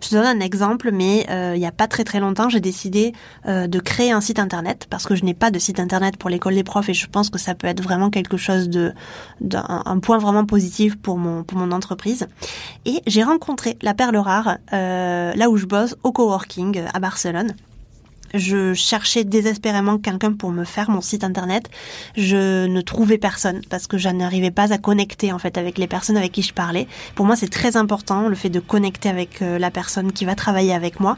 Je 0.02 0.10
te 0.10 0.16
donne 0.16 0.26
un 0.26 0.40
exemple, 0.40 0.92
mais 0.92 1.26
euh, 1.30 1.54
il 1.56 1.60
n'y 1.60 1.66
a 1.66 1.72
pas 1.72 1.88
très 1.88 2.04
très 2.04 2.20
longtemps, 2.20 2.50
j'ai 2.50 2.60
décidé 2.60 3.14
euh, 3.48 3.68
de 3.68 3.80
créer 3.80 4.12
un 4.12 4.22
site 4.22 4.40
internet 4.40 4.88
parce 4.90 5.06
que 5.06 5.16
je 5.16 5.24
n'ai 5.24 5.34
pas 5.34 5.52
de 5.52 5.60
site 5.60 5.80
internet 5.80 6.18
pour 6.18 6.30
l'école 6.30 6.56
des 6.56 6.64
profs 6.64 6.90
et 6.90 6.94
je 6.94 7.08
pense 7.08 7.30
que 7.30 7.40
ça 7.40 7.56
peut 7.56 7.68
être 7.68 7.82
vraiment 7.82 8.10
quelque 8.10 8.38
chose 8.38 8.70
de, 8.70 8.94
d'un 9.40 10.00
point 10.02 10.18
vraiment 10.18 10.46
positif 10.46 10.98
pour 10.98 11.18
mon 11.18 11.44
pour 11.44 11.58
mon 11.58 11.72
entreprise. 11.72 12.28
Et 12.86 13.02
j'ai 13.08 13.24
rencontré 13.24 13.78
la 13.82 13.94
perle 13.94 14.18
rare 14.18 14.58
euh, 14.74 15.34
là 15.34 15.50
où 15.50 15.58
je 15.58 15.66
bosse 15.66 15.96
au 16.04 16.12
coworking 16.12 16.82
à 16.94 17.00
Barcelone 17.00 17.54
je 18.34 18.74
cherchais 18.74 19.24
désespérément 19.24 19.98
quelqu'un 19.98 20.34
pour 20.34 20.52
me 20.52 20.63
faire 20.63 20.89
mon 20.89 21.02
site 21.02 21.24
internet. 21.24 21.70
Je 22.15 22.65
ne 22.65 22.82
trouvais 22.82 23.17
personne 23.17 23.62
parce 23.70 23.88
que 23.88 23.98
je 23.98 24.10
n'arrivais 24.10 24.52
pas 24.52 24.74
à 24.74 24.78
connecter 24.78 25.32
en 25.32 25.39
fait 25.39 25.58
avec 25.58 25.78
les 25.78 25.88
personnes 25.88 26.17
avec 26.17 26.32
qui 26.32 26.41
je 26.41 26.54
parlais. 26.54 26.88
Pour 27.15 27.26
moi, 27.26 27.36
c'est 27.36 27.50
très 27.50 27.78
important 27.78 28.28
le 28.28 28.36
fait 28.36 28.50
de 28.50 28.60
connecter 28.60 29.10
avec 29.10 29.41
euh, 29.41 29.60
la 29.60 29.72
personne 29.72 30.12
qui 30.12 30.26
va 30.26 30.36
travailler 30.36 30.74
avec 30.74 31.00
moi. 31.00 31.17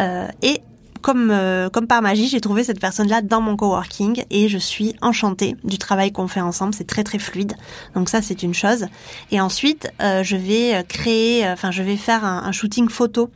Euh, 0.00 0.26
et 0.42 0.60
comme, 1.00 1.30
euh, 1.30 1.70
comme 1.70 1.86
par 1.86 2.02
magie, 2.02 2.26
j'ai 2.26 2.40
trouvé 2.40 2.64
cette 2.64 2.80
personne-là 2.80 3.22
dans 3.22 3.40
mon 3.40 3.56
coworking 3.56 4.24
et 4.30 4.48
je 4.48 4.58
suis 4.58 4.96
enchantée 5.00 5.56
du 5.62 5.78
travail 5.78 6.10
qu'on 6.10 6.26
fait 6.26 6.40
ensemble. 6.40 6.74
C'est 6.74 6.86
très 6.86 7.04
très 7.04 7.18
fluide. 7.18 7.54
Donc 7.94 8.08
ça, 8.08 8.20
c'est 8.20 8.42
une 8.42 8.54
chose. 8.54 8.86
Et 9.30 9.40
ensuite, 9.40 9.92
je 10.00 10.36
vais 10.36 10.84
créer, 10.88 11.48
enfin, 11.48 11.70
je 11.70 11.84
vais 11.84 11.96
faire 11.96 12.24
un 12.24 12.50
shooting 12.50 12.88
photo 12.88 13.30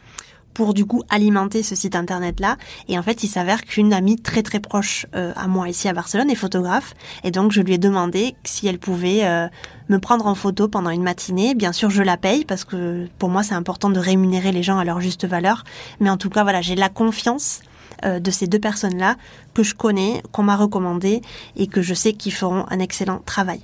pour 0.54 0.74
du 0.74 0.84
coup 0.84 1.02
alimenter 1.08 1.62
ce 1.62 1.74
site 1.74 1.96
internet 1.96 2.40
là 2.40 2.56
et 2.88 2.98
en 2.98 3.02
fait 3.02 3.22
il 3.22 3.28
s'avère 3.28 3.62
qu'une 3.62 3.92
amie 3.92 4.16
très 4.16 4.42
très 4.42 4.60
proche 4.60 5.06
euh, 5.14 5.32
à 5.36 5.48
moi 5.48 5.68
ici 5.68 5.88
à 5.88 5.92
Barcelone 5.92 6.30
est 6.30 6.36
photographe. 6.36 6.94
Et 7.24 7.30
donc 7.30 7.52
je 7.52 7.60
lui 7.60 7.74
ai 7.74 7.78
demandé 7.78 8.34
si 8.44 8.66
elle 8.66 8.78
pouvait 8.78 9.24
euh, 9.24 9.48
me 9.88 9.98
prendre 9.98 10.26
en 10.26 10.34
photo 10.34 10.68
pendant 10.68 10.90
une 10.90 11.02
matinée. 11.02 11.54
Bien 11.54 11.72
sûr 11.72 11.90
je 11.90 12.02
la 12.02 12.16
paye 12.16 12.44
parce 12.44 12.64
que 12.64 13.06
pour 13.18 13.28
moi 13.28 13.42
c'est 13.42 13.54
important 13.54 13.90
de 13.90 13.98
rémunérer 13.98 14.52
les 14.52 14.62
gens 14.62 14.78
à 14.78 14.84
leur 14.84 15.00
juste 15.00 15.26
valeur. 15.26 15.64
Mais 16.00 16.10
en 16.10 16.16
tout 16.16 16.30
cas 16.30 16.42
voilà 16.42 16.60
j'ai 16.60 16.74
la 16.74 16.88
confiance 16.88 17.60
euh, 18.04 18.20
de 18.20 18.30
ces 18.30 18.46
deux 18.46 18.58
personnes 18.58 18.98
là 18.98 19.16
que 19.54 19.62
je 19.62 19.74
connais 19.74 20.22
qu'on 20.32 20.42
m'a 20.42 20.56
recommandé 20.56 21.22
et 21.56 21.66
que 21.66 21.82
je 21.82 21.94
sais 21.94 22.12
qu'ils 22.12 22.32
feront 22.32 22.64
un 22.68 22.78
excellent 22.78 23.20
travail 23.24 23.60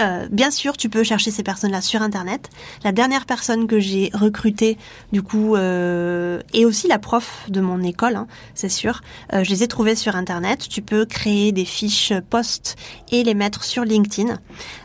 euh, 0.00 0.26
bien 0.30 0.50
sûr, 0.50 0.76
tu 0.76 0.88
peux 0.88 1.02
chercher 1.02 1.30
ces 1.30 1.42
personnes-là 1.42 1.80
sur 1.80 2.02
Internet. 2.02 2.50
La 2.84 2.92
dernière 2.92 3.26
personne 3.26 3.66
que 3.66 3.78
j'ai 3.78 4.10
recrutée, 4.14 4.78
du 5.12 5.22
coup, 5.22 5.56
euh, 5.56 6.40
et 6.54 6.64
aussi 6.64 6.88
la 6.88 6.98
prof 6.98 7.44
de 7.48 7.60
mon 7.60 7.82
école, 7.82 8.16
hein, 8.16 8.26
c'est 8.54 8.68
sûr, 8.68 9.02
euh, 9.32 9.44
je 9.44 9.50
les 9.50 9.62
ai 9.62 9.68
trouvées 9.68 9.94
sur 9.94 10.16
Internet. 10.16 10.66
Tu 10.68 10.82
peux 10.82 11.04
créer 11.04 11.52
des 11.52 11.64
fiches 11.64 12.12
post 12.30 12.76
et 13.12 13.22
les 13.22 13.34
mettre 13.34 13.64
sur 13.64 13.84
LinkedIn. 13.84 14.38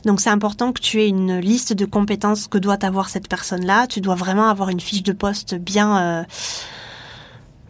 Donc 0.05 0.21
c'est 0.21 0.29
important 0.29 0.71
que 0.71 0.81
tu 0.81 1.01
aies 1.01 1.07
une 1.07 1.39
liste 1.39 1.73
de 1.73 1.85
compétences 1.85 2.47
que 2.47 2.57
doit 2.57 2.83
avoir 2.85 3.09
cette 3.09 3.27
personne-là. 3.27 3.87
Tu 3.87 4.01
dois 4.01 4.15
vraiment 4.15 4.49
avoir 4.49 4.69
une 4.69 4.79
fiche 4.79 5.03
de 5.03 5.13
poste 5.13 5.55
bien 5.55 6.25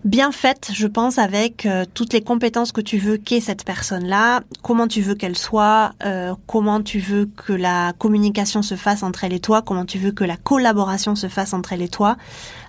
bien 0.05 0.31
faite, 0.31 0.69
je 0.71 0.85
pense, 0.85 1.17
avec 1.17 1.65
euh, 1.65 1.83
toutes 1.93 2.13
les 2.13 2.21
compétences 2.21 2.71
que 2.71 2.79
tu 2.79 2.97
veux 2.97 3.17
qu'ait 3.17 3.41
cette 3.41 3.65
personne-là, 3.65 4.41
comment 4.61 4.87
tu 4.87 5.01
veux 5.01 5.15
qu'elle 5.15 5.37
soit, 5.37 5.93
euh, 6.05 6.35
comment 6.45 6.81
tu 6.81 6.99
veux 6.99 7.25
que 7.25 7.51
la 7.51 7.91
communication 7.97 8.61
se 8.61 8.75
fasse 8.75 9.01
entre 9.01 9.23
elle 9.23 9.33
et 9.33 9.39
toi, 9.39 9.63
comment 9.63 9.83
tu 9.83 9.97
veux 9.97 10.11
que 10.11 10.23
la 10.23 10.37
collaboration 10.37 11.15
se 11.15 11.27
fasse 11.27 11.53
entre 11.53 11.73
elle 11.73 11.81
et 11.81 11.89
toi. 11.89 12.17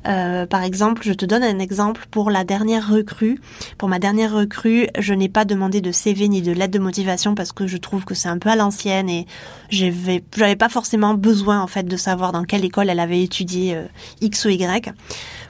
Euh, 0.06 0.46
par 0.46 0.62
exemple, 0.62 1.02
je 1.04 1.12
te 1.12 1.24
donne 1.24 1.42
un 1.42 1.58
exemple 1.58 2.06
pour 2.10 2.30
la 2.30 2.44
dernière 2.44 2.88
recrue. 2.88 3.40
Pour 3.78 3.88
ma 3.88 3.98
dernière 3.98 4.32
recrue, 4.32 4.88
je 4.98 5.14
n'ai 5.14 5.28
pas 5.28 5.44
demandé 5.44 5.80
de 5.80 5.92
CV 5.92 6.28
ni 6.28 6.42
de 6.42 6.52
lettre 6.52 6.72
de 6.72 6.78
motivation 6.78 7.34
parce 7.34 7.52
que 7.52 7.66
je 7.66 7.76
trouve 7.76 8.04
que 8.04 8.14
c'est 8.14 8.28
un 8.28 8.38
peu 8.38 8.48
à 8.48 8.56
l'ancienne 8.56 9.08
et 9.08 9.26
j'avais, 9.70 10.20
pas 10.56 10.68
forcément 10.68 11.14
besoin 11.14 11.60
en 11.60 11.66
fait 11.66 11.84
de 11.84 11.96
savoir 11.96 12.32
dans 12.32 12.44
quelle 12.44 12.64
école 12.64 12.90
elle 12.90 13.00
avait 13.00 13.22
étudié 13.22 13.78
X 14.20 14.44
ou 14.44 14.50
Y. 14.50 14.92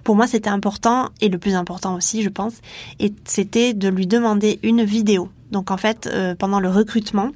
Pour 0.07 0.15
moi, 0.15 0.29
c'était 0.29 0.51
important 0.51 1.09
et 1.21 1.29
le 1.29 1.37
plus 1.37 1.57
important 1.57 1.97
aussi, 1.97 2.23
je 2.23 2.29
pense, 2.29 2.55
et 3.01 3.13
c'était 3.25 3.75
de 3.75 3.89
lui 3.89 4.07
demander 4.07 4.61
une 4.63 4.85
vidéo. 4.85 5.31
Donc 5.51 5.71
en 5.71 5.77
fait, 5.77 6.09
euh, 6.13 6.35
pendant 6.35 6.61
le 6.61 6.69
recrutement, 6.69 7.31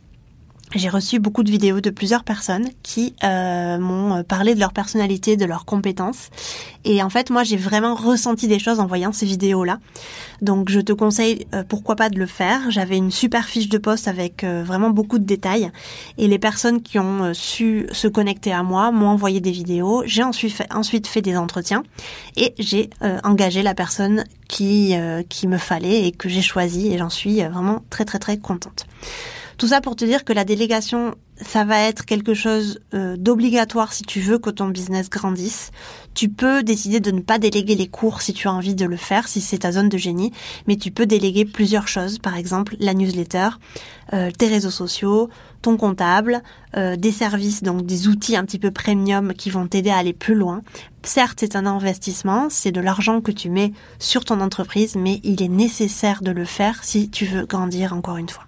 j'ai 0.78 0.88
reçu 0.88 1.18
beaucoup 1.18 1.42
de 1.42 1.50
vidéos 1.50 1.80
de 1.80 1.90
plusieurs 1.90 2.22
personnes 2.22 2.68
qui 2.82 3.14
euh, 3.24 3.78
m'ont 3.78 4.18
euh, 4.18 4.22
parlé 4.22 4.54
de 4.54 4.60
leur 4.60 4.72
personnalité, 4.72 5.36
de 5.36 5.44
leurs 5.44 5.64
compétences. 5.64 6.30
Et 6.84 7.02
en 7.02 7.10
fait, 7.10 7.30
moi, 7.30 7.42
j'ai 7.42 7.56
vraiment 7.56 7.94
ressenti 7.94 8.46
des 8.46 8.58
choses 8.60 8.78
en 8.78 8.86
voyant 8.86 9.12
ces 9.12 9.26
vidéos-là. 9.26 9.78
Donc, 10.42 10.70
je 10.70 10.80
te 10.80 10.92
conseille, 10.92 11.46
euh, 11.54 11.64
pourquoi 11.68 11.96
pas 11.96 12.08
de 12.08 12.18
le 12.18 12.26
faire. 12.26 12.70
J'avais 12.70 12.96
une 12.96 13.10
super 13.10 13.46
fiche 13.46 13.68
de 13.68 13.78
poste 13.78 14.06
avec 14.06 14.44
vraiment 14.44 14.90
beaucoup 14.90 15.18
de 15.18 15.24
détails. 15.24 15.70
Et 16.18 16.28
les 16.28 16.38
personnes 16.38 16.82
qui 16.82 16.98
ont 16.98 17.34
su 17.34 17.86
se 17.92 18.08
connecter 18.08 18.52
à 18.52 18.62
moi 18.62 18.92
m'ont 18.92 19.08
envoyé 19.08 19.40
des 19.40 19.50
vidéos. 19.50 20.02
J'ai 20.06 20.22
ensuite 20.22 20.52
fait, 20.52 20.72
ensuite 20.72 21.06
fait 21.06 21.22
des 21.22 21.36
entretiens 21.36 21.82
et 22.36 22.54
j'ai 22.58 22.90
engagé 23.24 23.62
la 23.62 23.74
personne 23.74 24.24
qui 24.48 24.94
qui 25.28 25.46
me 25.46 25.58
fallait 25.58 26.06
et 26.06 26.12
que 26.12 26.28
j'ai 26.28 26.42
choisi. 26.42 26.92
Et 26.92 26.98
j'en 26.98 27.10
suis 27.10 27.42
vraiment 27.42 27.82
très 27.90 28.04
très 28.04 28.18
très 28.18 28.38
contente. 28.38 28.86
Tout 29.60 29.68
ça 29.68 29.82
pour 29.82 29.94
te 29.94 30.06
dire 30.06 30.24
que 30.24 30.32
la 30.32 30.46
délégation, 30.46 31.14
ça 31.36 31.64
va 31.64 31.80
être 31.80 32.06
quelque 32.06 32.32
chose 32.32 32.80
euh, 32.94 33.18
d'obligatoire 33.18 33.92
si 33.92 34.04
tu 34.04 34.18
veux 34.18 34.38
que 34.38 34.48
ton 34.48 34.68
business 34.68 35.10
grandisse. 35.10 35.70
Tu 36.14 36.30
peux 36.30 36.62
décider 36.62 36.98
de 36.98 37.10
ne 37.10 37.20
pas 37.20 37.38
déléguer 37.38 37.74
les 37.74 37.86
cours 37.86 38.22
si 38.22 38.32
tu 38.32 38.48
as 38.48 38.54
envie 38.54 38.74
de 38.74 38.86
le 38.86 38.96
faire, 38.96 39.28
si 39.28 39.42
c'est 39.42 39.58
ta 39.58 39.72
zone 39.72 39.90
de 39.90 39.98
génie, 39.98 40.32
mais 40.66 40.76
tu 40.76 40.90
peux 40.90 41.04
déléguer 41.04 41.44
plusieurs 41.44 41.88
choses, 41.88 42.18
par 42.18 42.38
exemple 42.38 42.74
la 42.80 42.94
newsletter, 42.94 43.50
euh, 44.14 44.30
tes 44.30 44.48
réseaux 44.48 44.70
sociaux, 44.70 45.28
ton 45.60 45.76
comptable, 45.76 46.40
euh, 46.78 46.96
des 46.96 47.12
services, 47.12 47.62
donc 47.62 47.84
des 47.84 48.08
outils 48.08 48.36
un 48.36 48.46
petit 48.46 48.58
peu 48.58 48.70
premium 48.70 49.34
qui 49.34 49.50
vont 49.50 49.66
t'aider 49.66 49.90
à 49.90 49.98
aller 49.98 50.14
plus 50.14 50.36
loin. 50.36 50.62
Certes, 51.02 51.40
c'est 51.40 51.54
un 51.54 51.66
investissement, 51.66 52.48
c'est 52.48 52.72
de 52.72 52.80
l'argent 52.80 53.20
que 53.20 53.30
tu 53.30 53.50
mets 53.50 53.74
sur 53.98 54.24
ton 54.24 54.40
entreprise, 54.40 54.96
mais 54.96 55.20
il 55.22 55.42
est 55.42 55.48
nécessaire 55.48 56.22
de 56.22 56.30
le 56.30 56.46
faire 56.46 56.82
si 56.82 57.10
tu 57.10 57.26
veux 57.26 57.44
grandir 57.44 57.92
encore 57.92 58.16
une 58.16 58.30
fois. 58.30 58.46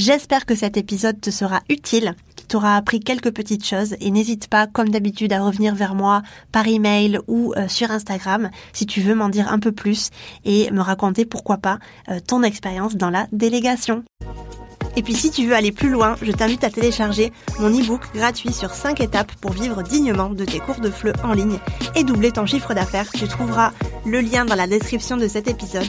J'espère 0.00 0.46
que 0.46 0.54
cet 0.54 0.78
épisode 0.78 1.20
te 1.20 1.28
sera 1.28 1.60
utile, 1.68 2.14
qu'il 2.34 2.46
t'aura 2.46 2.74
appris 2.74 3.00
quelques 3.00 3.34
petites 3.34 3.66
choses 3.66 3.96
et 4.00 4.10
n'hésite 4.10 4.48
pas, 4.48 4.66
comme 4.66 4.88
d'habitude, 4.88 5.30
à 5.30 5.42
revenir 5.42 5.74
vers 5.74 5.94
moi 5.94 6.22
par 6.52 6.66
email 6.66 7.18
ou 7.28 7.52
euh, 7.58 7.68
sur 7.68 7.90
Instagram 7.90 8.48
si 8.72 8.86
tu 8.86 9.02
veux 9.02 9.14
m'en 9.14 9.28
dire 9.28 9.52
un 9.52 9.58
peu 9.58 9.72
plus 9.72 10.08
et 10.46 10.70
me 10.70 10.80
raconter 10.80 11.26
pourquoi 11.26 11.58
pas 11.58 11.80
euh, 12.08 12.18
ton 12.26 12.42
expérience 12.42 12.96
dans 12.96 13.10
la 13.10 13.26
délégation. 13.30 14.02
Et 14.96 15.02
puis 15.02 15.14
si 15.14 15.30
tu 15.30 15.46
veux 15.46 15.54
aller 15.54 15.70
plus 15.70 15.90
loin, 15.90 16.16
je 16.22 16.32
t'invite 16.32 16.64
à 16.64 16.70
télécharger 16.70 17.30
mon 17.58 17.68
e-book 17.68 18.00
gratuit 18.14 18.54
sur 18.54 18.70
5 18.70 19.02
étapes 19.02 19.32
pour 19.42 19.52
vivre 19.52 19.82
dignement 19.82 20.30
de 20.30 20.46
tes 20.46 20.60
cours 20.60 20.80
de 20.80 20.90
FLE 20.90 21.12
en 21.22 21.34
ligne 21.34 21.58
et 21.94 22.04
doubler 22.04 22.32
ton 22.32 22.46
chiffre 22.46 22.72
d'affaires. 22.72 23.10
Tu 23.12 23.28
trouveras 23.28 23.72
le 24.06 24.22
lien 24.22 24.46
dans 24.46 24.54
la 24.54 24.66
description 24.66 25.18
de 25.18 25.28
cet 25.28 25.46
épisode. 25.46 25.88